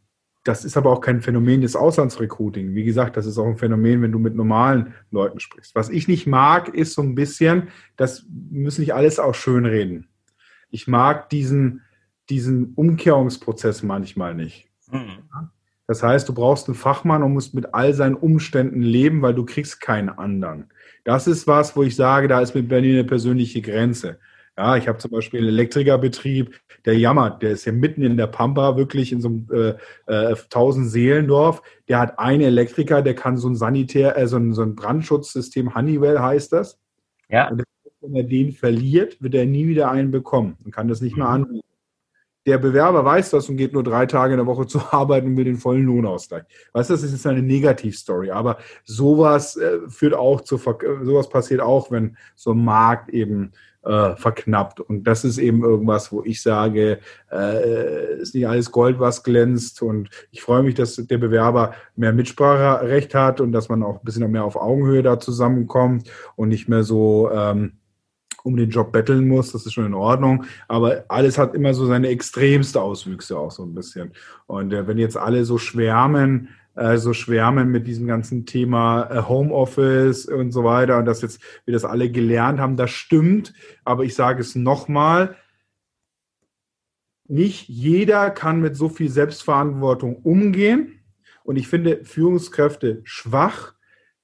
[0.44, 2.74] das ist aber auch kein Phänomen des Auslandsrecruiting.
[2.74, 5.74] Wie gesagt, das ist auch ein Phänomen, wenn du mit normalen Leuten sprichst.
[5.74, 10.08] Was ich nicht mag, ist so ein bisschen, das müssen nicht alles auch schönreden.
[10.70, 11.82] Ich mag diesen,
[12.30, 14.68] diesen Umkehrungsprozess manchmal nicht.
[14.90, 15.50] Mhm.
[15.86, 19.44] Das heißt, du brauchst einen Fachmann und musst mit all seinen Umständen leben, weil du
[19.44, 20.70] kriegst keinen anderen.
[21.04, 24.20] Das ist was, wo ich sage, da ist mit Berlin eine persönliche Grenze.
[24.56, 28.26] Ja, ich habe zum Beispiel einen Elektrikerbetrieb, der jammert, der ist ja mitten in der
[28.26, 29.48] Pampa, wirklich in so einem
[30.06, 31.62] äh, äh, 1000 Seelendorf.
[31.88, 35.74] Der hat einen Elektriker, der kann so ein Sanitär, äh, so, ein, so ein Brandschutzsystem,
[35.74, 36.78] Honeywell heißt das.
[37.28, 37.48] Ja.
[37.48, 37.62] Und
[38.00, 41.26] wenn er den verliert, wird er nie wieder einen bekommen und kann das nicht mehr
[41.26, 41.32] mhm.
[41.32, 41.60] anrufen.
[42.46, 45.36] Der Bewerber weiß das und geht nur drei Tage in der Woche zur Arbeit und
[45.36, 46.44] will den vollen Lohnausgleich.
[46.72, 51.60] Weißt du, das ist jetzt eine Negativstory, aber sowas äh, führt auch zu, sowas passiert
[51.60, 54.80] auch, wenn so ein Markt eben äh, verknappt.
[54.80, 56.98] Und das ist eben irgendwas, wo ich sage,
[57.30, 59.82] äh, ist nicht alles Gold, was glänzt.
[59.82, 64.04] Und ich freue mich, dass der Bewerber mehr Mitspracherecht hat und dass man auch ein
[64.04, 67.72] bisschen mehr auf Augenhöhe da zusammenkommt und nicht mehr so ähm,
[68.42, 70.44] um den Job betteln muss, das ist schon in Ordnung.
[70.68, 74.12] Aber alles hat immer so seine extremste Auswüchse auch so ein bisschen.
[74.46, 79.22] Und äh, wenn jetzt alle so schwärmen, äh, so schwärmen mit diesem ganzen Thema äh,
[79.28, 83.52] Homeoffice und so weiter und dass jetzt wir das alle gelernt haben, das stimmt.
[83.84, 85.36] Aber ich sage es nochmal,
[87.26, 91.00] nicht jeder kann mit so viel Selbstverantwortung umgehen.
[91.44, 93.74] Und ich finde Führungskräfte schwach,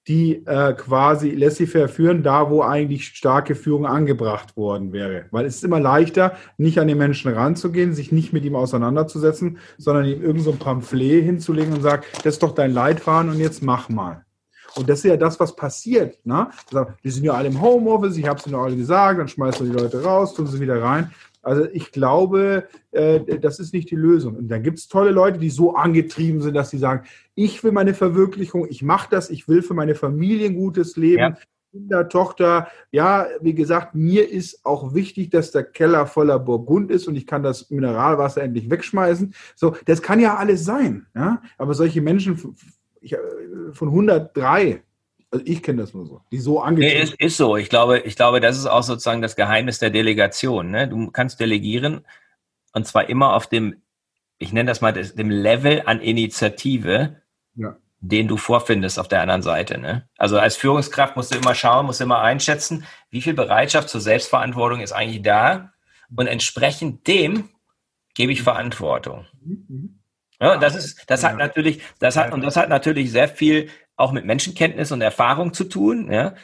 [0.09, 5.27] die äh, quasi laissez-faire führen, da wo eigentlich starke Führung angebracht worden wäre.
[5.33, 9.59] Weil es ist immer leichter, nicht an den Menschen ranzugehen, sich nicht mit ihm auseinanderzusetzen,
[9.79, 13.63] sondern ihm irgendein so Pamphlet hinzulegen und sagen, das ist doch dein Leitfaden und jetzt
[13.63, 14.25] mach mal.
[14.77, 16.19] Und das ist ja das, was passiert.
[16.25, 16.49] Ne?
[17.03, 19.75] Wir sind ja alle im Homeoffice, ich habe es ihnen alle gesagt, dann schmeißen wir
[19.75, 21.11] die Leute raus, tun sie wieder rein.
[21.47, 24.35] Also ich glaube, äh, das ist nicht die Lösung.
[24.35, 27.71] Und dann gibt es tolle Leute, die so angetrieben sind, dass sie sagen, ich will
[27.71, 31.21] meine Verwirklichung, ich mache das, ich will für meine Familie ein gutes Leben.
[31.21, 31.37] Ja.
[31.71, 37.07] Kinder, Tochter, ja, wie gesagt, mir ist auch wichtig, dass der Keller voller Burgund ist
[37.07, 39.33] und ich kann das Mineralwasser endlich wegschmeißen.
[39.55, 41.43] So, das kann ja alles sein, ja.
[41.59, 42.57] Aber solche Menschen
[43.01, 43.19] ich, äh,
[43.73, 44.83] von 103,
[45.31, 47.57] also ich kenne das nur so, die so angetrieben nee, ist, ist so.
[47.57, 50.71] Ich glaube, ich glaube, das ist auch sozusagen das Geheimnis der Delegation.
[50.71, 50.89] Ne?
[50.89, 52.05] Du kannst delegieren
[52.73, 53.83] und zwar immer auf dem,
[54.39, 57.21] ich nenne das mal, dem Level an Initiative,
[57.55, 57.77] ja.
[58.01, 59.79] den du vorfindest auf der anderen Seite.
[59.79, 60.09] Ne?
[60.17, 64.01] Also als Führungskraft musst du immer schauen, musst du immer einschätzen, wie viel Bereitschaft zur
[64.01, 65.73] Selbstverantwortung ist eigentlich da
[66.15, 67.49] und entsprechend dem
[68.15, 69.27] gebe ich Verantwortung.
[69.43, 69.65] Mhm.
[69.69, 69.99] mhm.
[70.39, 74.13] Ja, das ist, das hat natürlich, das hat, und das hat natürlich sehr viel auch
[74.13, 76.13] mit Menschenkenntnis und Erfahrung zu tun.
[76.13, 76.35] Ja?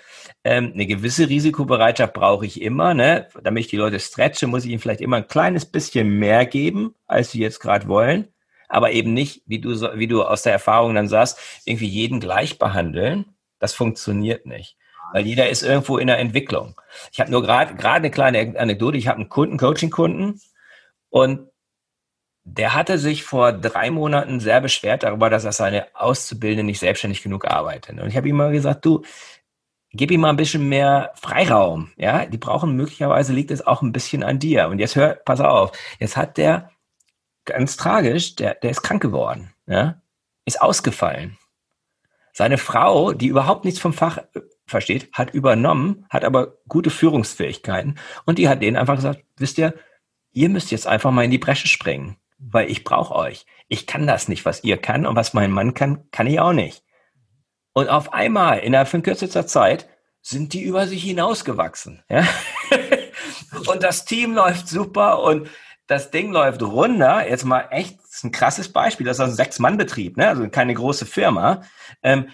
[0.42, 2.94] Ähm, eine gewisse Risikobereitschaft brauche ich immer.
[2.94, 3.28] Ne?
[3.42, 6.94] Damit ich die Leute stretche, muss ich ihnen vielleicht immer ein kleines bisschen mehr geben,
[7.07, 8.28] als sie jetzt gerade wollen.
[8.68, 12.59] Aber eben nicht, wie du, wie du aus der Erfahrung dann sagst, irgendwie jeden gleich
[12.59, 13.26] behandeln.
[13.59, 14.76] Das funktioniert nicht.
[15.12, 16.80] Weil jeder ist irgendwo in der Entwicklung.
[17.12, 18.96] Ich habe nur gerade gerade eine kleine Anekdote.
[18.96, 20.40] Ich habe einen Kunden, Coaching-Kunden,
[21.11, 21.51] Und
[22.45, 27.22] der hatte sich vor drei Monaten sehr beschwert darüber, dass er seine Auszubildende nicht selbstständig
[27.22, 28.01] genug arbeitet.
[28.01, 29.03] Und ich habe ihm mal gesagt, du,
[29.93, 31.93] gib ihm mal ein bisschen mehr Freiraum.
[31.97, 34.68] Ja, die brauchen möglicherweise liegt es auch ein bisschen an dir.
[34.68, 36.70] Und jetzt hör, pass auf, jetzt hat der
[37.45, 39.53] ganz tragisch, der, der ist krank geworden.
[39.66, 40.03] Ja,
[40.45, 41.38] ist ausgefallen.
[42.32, 47.99] Seine Frau, die überhaupt nichts vom Fach äh, versteht, hat übernommen, hat aber gute Führungsfähigkeiten
[48.24, 49.74] und die hat denen einfach gesagt, wisst ihr,
[50.32, 52.16] ihr müsst jetzt einfach mal in die Bresche springen
[52.51, 53.47] weil ich brauche euch.
[53.68, 56.53] Ich kann das nicht, was ihr kann und was mein Mann kann, kann ich auch
[56.53, 56.84] nicht.
[57.72, 59.88] Und auf einmal, innerhalb von kürzester Zeit,
[60.20, 62.03] sind die über sich hinausgewachsen.
[62.09, 62.26] Ja?
[63.66, 65.49] und das Team läuft super und
[65.86, 67.28] das Ding läuft runter.
[67.28, 69.07] Jetzt mal echt, das ist ein krasses Beispiel.
[69.07, 70.28] Das ist ein Sechs-Mann-Betrieb, ne?
[70.28, 71.62] also keine große Firma.
[72.03, 72.28] Ähm,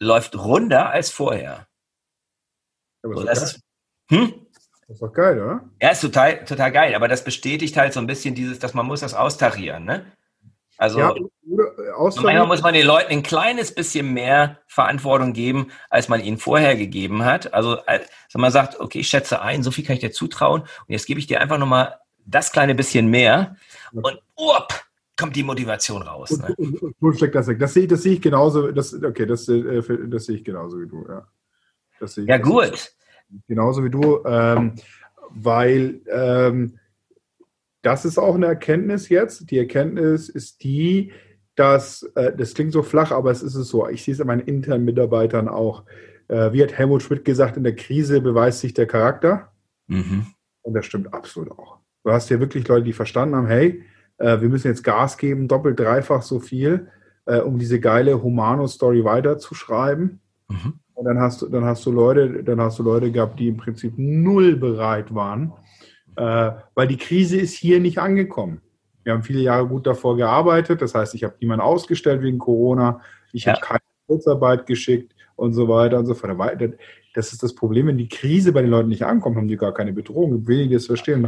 [0.00, 1.66] läuft runter als vorher.
[3.02, 3.60] So, das ist,
[4.10, 4.46] hm?
[4.88, 5.60] Das ist doch geil, oder?
[5.82, 6.94] Ja, ist total, total geil.
[6.94, 10.06] Aber das bestätigt halt so ein bisschen dieses, dass man muss das austarieren, ne?
[10.78, 11.14] Also ja,
[11.98, 16.76] manchmal muss man den Leuten ein kleines bisschen mehr Verantwortung geben, als man ihnen vorher
[16.76, 17.52] gegeben hat.
[17.52, 20.68] Also wenn man sagt, okay, ich schätze ein, so viel kann ich dir zutrauen und
[20.86, 23.56] jetzt gebe ich dir einfach nochmal das kleine bisschen mehr
[23.92, 24.72] und up,
[25.16, 26.30] kommt die Motivation raus.
[26.30, 26.54] Ne?
[26.56, 27.58] Und, und, und das weg.
[27.58, 28.70] Das sehe, das sehe ich genauso.
[28.70, 31.04] Das, okay, das, äh, das sehe ich genauso wie du.
[31.08, 31.26] Ja,
[31.98, 32.92] das sehe ich, ja gut.
[33.46, 34.74] Genauso wie du, ähm,
[35.30, 36.78] weil ähm,
[37.82, 39.50] das ist auch eine Erkenntnis jetzt.
[39.50, 41.12] Die Erkenntnis ist die,
[41.54, 43.88] dass, äh, das klingt so flach, aber es ist es so.
[43.88, 45.84] Ich sehe es an meinen internen Mitarbeitern auch.
[46.28, 49.52] Äh, wie hat Helmut Schmidt gesagt, in der Krise beweist sich der Charakter.
[49.86, 50.26] Mhm.
[50.62, 51.78] Und das stimmt absolut auch.
[52.04, 53.82] Du hast ja wirklich Leute, die verstanden haben, hey,
[54.18, 56.88] äh, wir müssen jetzt Gas geben, doppelt, dreifach so viel,
[57.26, 60.20] äh, um diese geile Humano-Story weiterzuschreiben.
[60.48, 60.74] Mhm.
[60.98, 63.56] Und dann hast du, dann hast du Leute, dann hast du Leute gehabt, die im
[63.56, 65.52] Prinzip null bereit waren,
[66.16, 68.60] äh, weil die Krise ist hier nicht angekommen.
[69.04, 70.82] Wir haben viele Jahre gut davor gearbeitet.
[70.82, 73.00] Das heißt, ich habe niemanden ausgestellt wegen Corona.
[73.32, 73.52] Ich ja.
[73.52, 76.36] habe keine Kurzarbeit geschickt und so weiter und so fort.
[77.14, 79.72] Das ist das Problem, wenn die Krise bei den Leuten nicht ankommt, haben die gar
[79.72, 80.48] keine Bedrohung.
[80.48, 81.22] Wenige das verstehen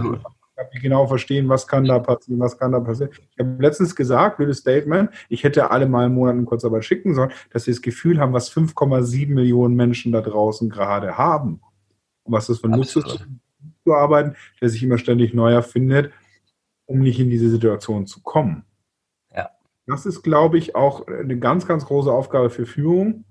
[0.74, 3.10] die genau verstehen, was kann da passieren, was kann da passieren.
[3.32, 7.14] Ich habe letztens gesagt, blödes Statement, ich hätte alle mal einen Monat in Kurzarbeit schicken
[7.14, 11.60] sollen, dass sie das Gefühl haben, was 5,7 Millionen Menschen da draußen gerade haben.
[12.24, 13.26] Und was das für ein Luxus ist,
[13.84, 16.12] zu arbeiten, der sich immer ständig neu erfindet,
[16.86, 18.64] um nicht in diese Situation zu kommen.
[19.34, 19.50] Ja.
[19.86, 23.24] Das ist, glaube ich, auch eine ganz, ganz große Aufgabe für Führung,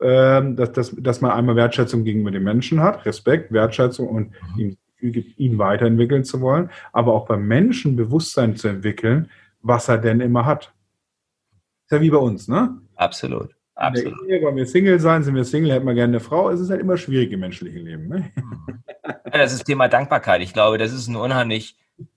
[0.00, 4.60] ähm, dass, dass, dass man einmal Wertschätzung gegenüber den Menschen hat, Respekt, Wertschätzung und mhm.
[4.60, 9.30] ihm Gefühl gibt, ihn weiterentwickeln zu wollen, aber auch beim Menschen Bewusstsein zu entwickeln,
[9.62, 10.72] was er denn immer hat.
[11.84, 12.80] Ist ja wie bei uns, ne?
[12.96, 13.54] Absolut.
[13.74, 14.14] Absolut.
[14.26, 15.22] Ehe, wollen wir Single sein?
[15.22, 15.72] Sind wir Single?
[15.72, 16.48] Hätten wir gerne eine Frau?
[16.48, 18.08] Es ist halt immer schwierig im menschlichen Leben.
[18.08, 18.30] Ne?
[19.32, 20.40] Ja, das ist Thema Dankbarkeit.
[20.40, 21.76] Ich glaube, das ist ein unheimlich,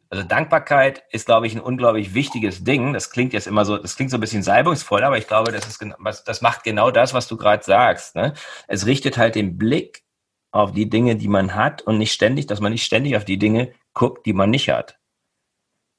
[0.09, 2.93] also Dankbarkeit ist, glaube ich, ein unglaublich wichtiges Ding.
[2.93, 5.67] Das klingt jetzt immer so, das klingt so ein bisschen salbungsvoll, aber ich glaube, das
[5.67, 5.85] ist,
[6.25, 8.15] das macht genau das, was du gerade sagst.
[8.15, 8.33] Ne?
[8.67, 10.03] Es richtet halt den Blick
[10.51, 13.37] auf die Dinge, die man hat und nicht ständig, dass man nicht ständig auf die
[13.37, 14.97] Dinge guckt, die man nicht hat.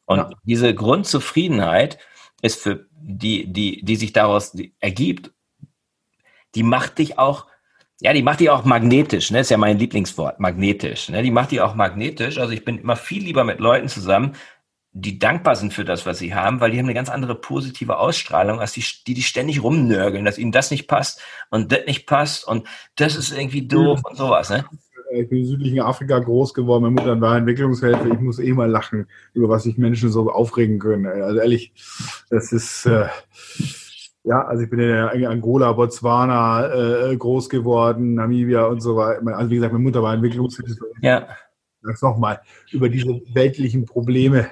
[0.07, 0.31] Und ja.
[0.43, 1.99] diese Grundzufriedenheit
[2.43, 5.33] ist für die, die, die sich daraus ergibt,
[6.55, 7.47] die macht dich auch,
[8.01, 9.41] ja, die macht dich auch magnetisch, ne?
[9.41, 11.11] Ist ja mein Lieblingswort, magnetisch.
[11.11, 11.23] Ne?
[11.23, 12.39] Die macht dich auch magnetisch.
[12.39, 14.35] Also ich bin immer viel lieber mit Leuten zusammen,
[14.93, 17.99] die dankbar sind für das, was sie haben, weil die haben eine ganz andere positive
[17.99, 21.21] Ausstrahlung, als die, die, die ständig rumnörgeln, dass ihnen das nicht passt
[21.51, 22.67] und das nicht passt und
[22.97, 24.65] das ist irgendwie doof und sowas, ne?
[25.13, 28.71] Ich bin im südlichen Afrika groß geworden, meine Mutter war Entwicklungshilfe, ich muss eh mal
[28.71, 31.07] lachen, über was sich Menschen so aufregen können.
[31.07, 31.73] Also ehrlich,
[32.31, 33.07] das ist, äh,
[34.23, 39.21] ja, also ich bin in Angola, Botswana äh, groß geworden, Namibia und so weiter.
[39.37, 40.77] Also wie gesagt, meine Mutter war Entwicklungshilfe.
[41.03, 41.27] Ja
[41.83, 42.41] sag's nochmal,
[42.73, 44.51] über diese weltlichen Probleme,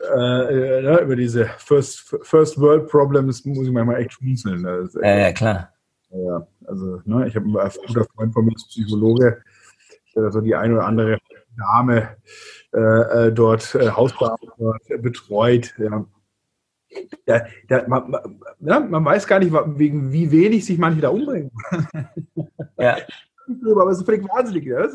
[0.00, 4.88] äh, äh, über diese First, First World Problems muss ich manchmal echt schmunzeln.
[5.02, 5.72] Ja, ja, klar.
[6.10, 9.42] Ja, also ne, ich habe ein guter Freund von mir, Psychologe,
[10.06, 11.18] ich habe so die eine oder andere
[11.56, 12.16] Dame
[12.72, 15.74] äh, äh dort äh, Hausbeamte betreut.
[15.78, 16.06] Ja.
[17.26, 18.10] Ja, ja, man,
[18.60, 21.50] man, man, weiß gar nicht, wegen wie wenig sich manche da umbringen.
[22.78, 22.96] Ja
[23.48, 24.64] drüber, aber es ist völlig wahnsinnig.
[24.66, 24.86] Ja?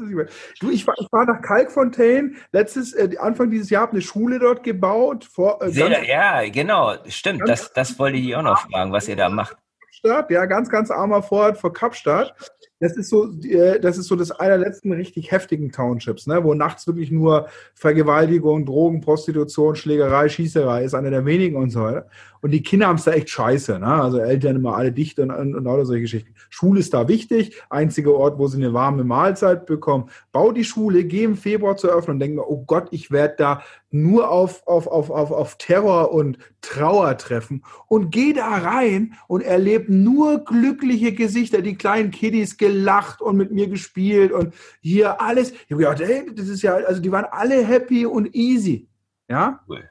[0.59, 4.39] Du, ich war, ich war nach Kalkfontein letztes, äh, Anfang dieses Jahr, habe eine Schule
[4.39, 5.25] dort gebaut.
[5.25, 7.47] Vor, äh, ganz, ja, genau, stimmt.
[7.47, 9.57] Das, das wollte ich auch noch fragen, was ihr da macht.
[10.03, 12.33] Kapstadt, ja, ganz, ganz armer Vorort vor Kapstadt.
[12.83, 16.85] Das ist so, äh, das ist so das allerletzten richtig heftigen Townships, ne, wo nachts
[16.85, 22.07] wirklich nur Vergewaltigung, Drogen, Prostitution, Schlägerei, Schießerei ist, einer der wenigen und so weiter.
[22.43, 23.87] Und die Kinder haben es da echt scheiße, ne?
[23.87, 26.35] Also Eltern immer alle dicht und, und, und lauter solche Geschichten.
[26.49, 30.09] Schule ist da wichtig, einziger Ort, wo sie eine warme Mahlzeit bekommen.
[30.33, 33.35] Bau die Schule, geh im Februar zu öffnen und denk mir, oh Gott, ich werde
[33.37, 37.63] da nur auf, auf, auf, auf, auf Terror und Trauer treffen.
[37.87, 43.51] Und geh da rein und erlebe nur glückliche Gesichter, die kleinen Kiddies gelacht und mit
[43.51, 45.51] mir gespielt und hier alles.
[45.51, 48.87] Ich habe gedacht, ey, das ist ja, also die waren alle happy und easy.
[49.29, 49.61] Ja?
[49.67, 49.89] Cool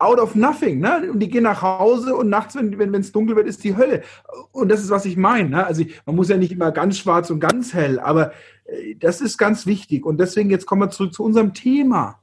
[0.00, 1.10] out of nothing, ne?
[1.12, 4.02] Und die gehen nach Hause und nachts, wenn wenn es dunkel wird, ist die Hölle.
[4.50, 5.50] Und das ist, was ich meine.
[5.50, 5.66] Ne?
[5.66, 8.32] Also man muss ja nicht immer ganz schwarz und ganz hell, aber
[8.64, 10.06] äh, das ist ganz wichtig.
[10.06, 12.22] Und deswegen jetzt kommen wir zurück zu unserem Thema.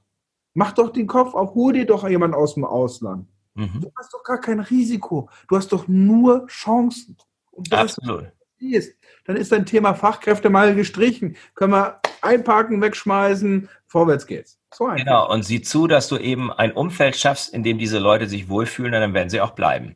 [0.55, 3.27] Mach doch den Kopf auf, hol dir doch jemand aus dem Ausland.
[3.53, 3.79] Mhm.
[3.79, 5.29] Du hast doch gar kein Risiko.
[5.47, 7.15] Du hast doch nur Chancen.
[7.51, 8.31] Und das Absolut.
[8.59, 8.95] Ist,
[9.25, 11.37] dann ist dein Thema Fachkräfte mal gestrichen.
[11.53, 14.59] Können wir einparken, wegschmeißen, vorwärts geht's.
[14.73, 15.05] So einfach.
[15.05, 18.49] Genau, und sieh zu, dass du eben ein Umfeld schaffst, in dem diese Leute sich
[18.49, 19.95] wohlfühlen, und dann werden sie auch bleiben.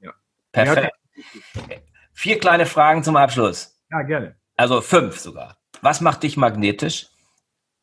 [0.00, 0.12] Ja.
[0.52, 0.92] Perfekt.
[1.14, 1.76] Ja,
[2.12, 3.82] Vier kleine Fragen zum Abschluss.
[3.90, 4.36] Ja, gerne.
[4.56, 5.58] Also fünf sogar.
[5.80, 7.08] Was macht dich magnetisch?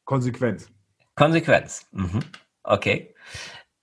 [0.05, 0.69] Konsequenz.
[1.15, 1.87] Konsequenz.
[1.91, 2.21] Mhm.
[2.63, 3.13] Okay.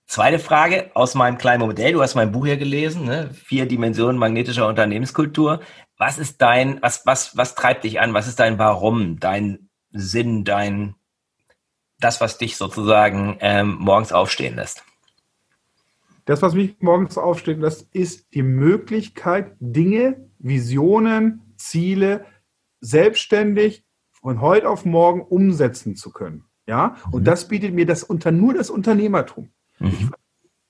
[0.07, 1.91] Zweite Frage aus meinem kleinen Modell.
[1.91, 3.29] Du hast mein Buch hier gelesen, ne?
[3.33, 5.59] Vier Dimensionen magnetischer Unternehmenskultur.
[5.97, 8.13] Was ist dein, was, was, was treibt dich an?
[8.13, 10.95] Was ist dein Warum, dein Sinn, dein
[11.99, 14.85] das, was dich sozusagen ähm, morgens aufstehen lässt?
[16.23, 22.25] Das, was mich morgens aufstehen lässt, ist die Möglichkeit, Dinge, Visionen, Ziele
[22.79, 26.45] selbstständig von heute auf morgen umsetzen zu können.
[26.65, 27.25] Ja, und mhm.
[27.25, 29.51] das bietet mir das unter nur das Unternehmertum.
[29.79, 30.13] Mhm.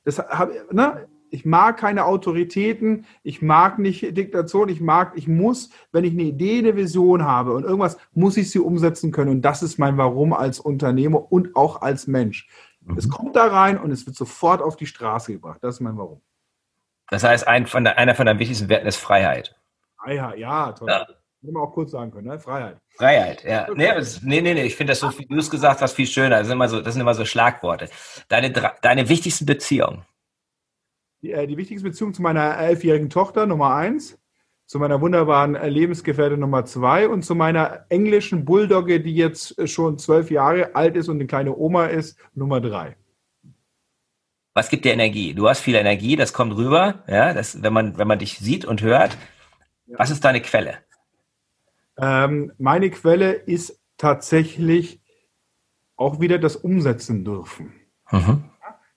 [0.06, 5.70] Ich, hab, ne, ich mag keine Autoritäten, ich mag nicht Diktation, ich mag, ich muss,
[5.92, 9.32] wenn ich eine Idee, eine Vision habe und irgendwas, muss ich sie umsetzen können.
[9.32, 12.48] Und das ist mein Warum als Unternehmer und auch als Mensch.
[12.82, 12.98] Mhm.
[12.98, 15.60] Es kommt da rein und es wird sofort auf die Straße gebracht.
[15.62, 16.22] Das ist mein Warum.
[17.10, 19.56] Das heißt, ein von der, einer von deinen wichtigsten Werten ist Freiheit.
[19.98, 20.90] Freiheit, ja, toll.
[20.90, 21.08] Ja.
[21.42, 22.40] Hätte man auch kurz sagen können, ne?
[22.40, 22.78] Freiheit.
[22.98, 23.68] Freiheit, ja.
[23.76, 23.92] Nee,
[24.24, 24.64] nee, nee, nee.
[24.64, 26.40] ich finde das so, wie du es gesagt hast, viel schöner.
[26.40, 27.90] Das sind immer so, das sind immer so Schlagworte.
[28.28, 30.04] Deine, deine wichtigsten Beziehungen
[31.22, 34.20] die, äh, die wichtigste Beziehung zu meiner elfjährigen Tochter, Nummer eins,
[34.66, 39.68] zu meiner wunderbaren äh, Lebensgefährtin Nummer zwei und zu meiner englischen Bulldogge, die jetzt äh,
[39.68, 42.96] schon zwölf Jahre alt ist und eine kleine Oma ist, Nummer drei.
[44.54, 45.34] Was gibt dir Energie?
[45.34, 48.66] Du hast viel Energie, das kommt rüber, ja, das, wenn, man, wenn man dich sieht
[48.66, 49.16] und hört.
[49.86, 50.00] Ja.
[50.00, 50.80] Was ist deine Quelle?
[51.98, 55.02] Ähm, meine Quelle ist tatsächlich
[55.96, 57.74] auch wieder das Umsetzen dürfen.
[58.12, 58.44] Mhm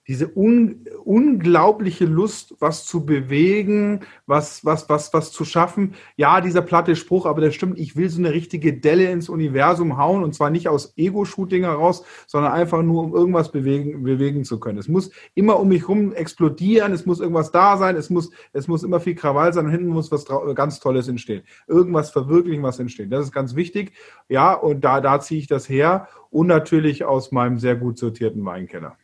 [0.09, 5.95] diese un, unglaubliche Lust, was zu bewegen, was, was, was, was zu schaffen.
[6.17, 7.79] Ja, dieser platte Spruch, aber der stimmt.
[7.79, 12.05] Ich will so eine richtige Delle ins Universum hauen und zwar nicht aus Ego-Shooting heraus,
[12.27, 14.79] sondern einfach nur, um irgendwas bewegen, bewegen zu können.
[14.79, 16.93] Es muss immer um mich rum explodieren.
[16.93, 17.97] Es muss irgendwas da sein.
[17.97, 20.25] Es muss, es muss immer viel Krawall sein und hinten muss was
[20.55, 21.43] ganz Tolles entstehen.
[21.69, 23.11] Irgendwas verwirklichen, was entstehen.
[23.11, 23.93] Das ist ganz wichtig.
[24.29, 28.45] Ja, und da, da ziehe ich das her und natürlich aus meinem sehr gut sortierten
[28.45, 28.97] Weinkeller.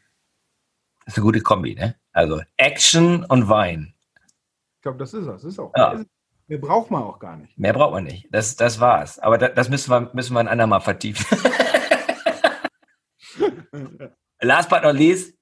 [1.07, 1.95] Das ist eine gute Kombi, ne?
[2.13, 3.95] Also Action und Wein.
[4.77, 5.45] Ich glaube, das ist das.
[5.45, 5.73] ist auch.
[5.77, 6.05] Ja.
[6.49, 7.57] Mehr braucht man auch gar nicht.
[7.59, 8.29] Mehr braucht man nicht.
[8.31, 9.19] Das, das war's.
[9.21, 11.25] Aber das, das müssen wir, müssen wir ein andermal vertiefen.
[14.41, 15.35] Last but not least,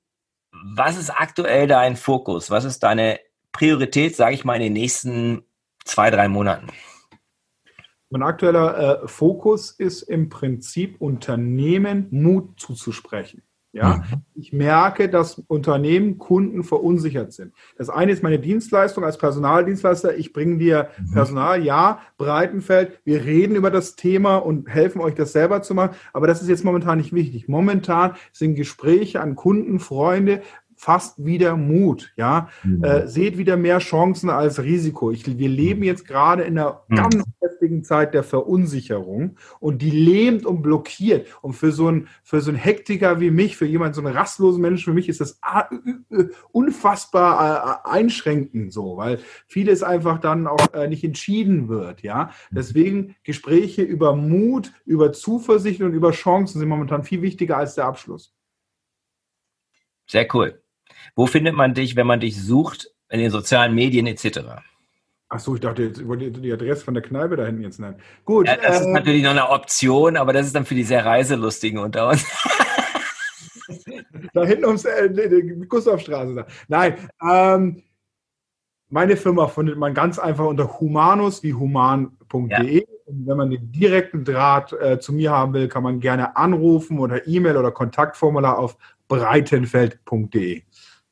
[0.76, 2.50] was ist aktuell dein Fokus?
[2.50, 3.18] Was ist deine
[3.52, 5.44] Priorität, sage ich mal, in den nächsten
[5.84, 6.68] zwei, drei Monaten?
[8.10, 13.42] Mein aktueller äh, Fokus ist im Prinzip Unternehmen Mut zuzusprechen.
[13.74, 14.22] Ja, mhm.
[14.36, 17.52] ich merke, dass Unternehmen, Kunden verunsichert sind.
[17.76, 20.16] Das eine ist meine Dienstleistung als Personaldienstleister.
[20.16, 21.12] Ich bringe dir mhm.
[21.12, 23.00] Personal, ja, Breitenfeld.
[23.04, 25.96] Wir reden über das Thema und helfen euch, das selber zu machen.
[26.12, 27.48] Aber das ist jetzt momentan nicht wichtig.
[27.48, 30.42] Momentan sind Gespräche an Kunden, Freunde,
[30.76, 32.48] fast wieder Mut, ja.
[32.62, 32.84] Mhm.
[32.84, 35.10] Äh, seht wieder mehr Chancen als Risiko.
[35.10, 35.86] Ich, wir leben mhm.
[35.86, 36.96] jetzt gerade in einer mhm.
[36.96, 41.26] ganz heftigen Zeit der Verunsicherung und die lähmt und blockiert.
[41.42, 44.60] Und für so einen, für so einen Hektiker wie mich, für jemanden, so einen rastlosen
[44.60, 45.40] Menschen wie mich, ist das
[46.52, 52.30] unfassbar äh, einschränkend so, weil vieles einfach dann auch äh, nicht entschieden wird, ja.
[52.50, 52.56] Mhm.
[52.56, 57.86] Deswegen Gespräche über Mut, über Zuversicht und über Chancen sind momentan viel wichtiger als der
[57.86, 58.34] Abschluss.
[60.06, 60.63] Sehr cool.
[61.14, 64.40] Wo findet man dich, wenn man dich sucht, in den sozialen Medien etc.?
[65.28, 67.96] Achso, ich dachte, jetzt wollte die Adresse von der Kneipe da hinten jetzt nennen.
[68.24, 68.46] Gut.
[68.46, 71.04] Ja, das äh, ist natürlich noch eine Option, aber das ist dann für die sehr
[71.04, 72.24] Reiselustigen unter uns.
[74.34, 76.34] da hinten ums äh, Gustavstraße.
[76.34, 76.46] Da.
[76.68, 76.94] Nein,
[77.28, 77.82] ähm,
[78.90, 82.78] meine Firma findet man ganz einfach unter humanus wie human.de.
[82.78, 82.86] Ja.
[83.06, 86.98] Und wenn man den direkten Draht äh, zu mir haben will, kann man gerne anrufen
[86.98, 88.76] oder E-Mail oder Kontaktformular auf
[89.08, 90.62] breitenfeld.de.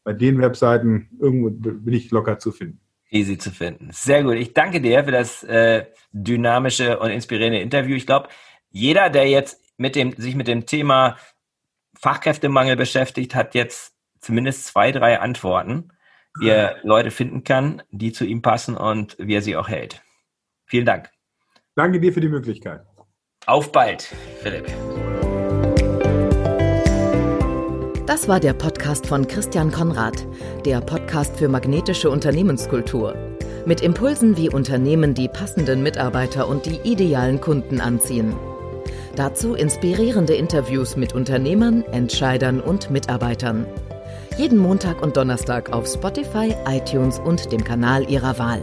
[0.05, 2.81] Bei den Webseiten irgendwo bin ich locker zu finden.
[3.11, 3.91] Easy zu finden.
[3.93, 4.35] Sehr gut.
[4.35, 7.95] Ich danke dir für das äh, dynamische und inspirierende Interview.
[7.95, 8.29] Ich glaube,
[8.71, 11.17] jeder, der jetzt mit dem, sich mit dem Thema
[12.01, 15.91] Fachkräftemangel beschäftigt, hat jetzt zumindest zwei, drei Antworten,
[16.41, 20.03] wie er Leute finden kann, die zu ihm passen und wie er sie auch hält.
[20.65, 21.11] Vielen Dank.
[21.75, 22.87] Danke dir für die Möglichkeit.
[23.47, 24.03] Auf bald,
[24.41, 24.73] Philipp.
[28.13, 30.27] Das war der Podcast von Christian Konrad,
[30.67, 33.15] der Podcast für magnetische Unternehmenskultur.
[33.65, 38.37] Mit Impulsen, wie Unternehmen die passenden Mitarbeiter und die idealen Kunden anziehen.
[39.17, 43.67] Dazu inspirierende Interviews mit Unternehmern, Entscheidern und Mitarbeitern.
[44.37, 48.61] Jeden Montag und Donnerstag auf Spotify, iTunes und dem Kanal Ihrer Wahl.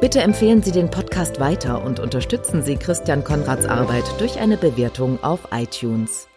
[0.00, 5.20] Bitte empfehlen Sie den Podcast weiter und unterstützen Sie Christian Konrads Arbeit durch eine Bewertung
[5.24, 6.28] auf iTunes.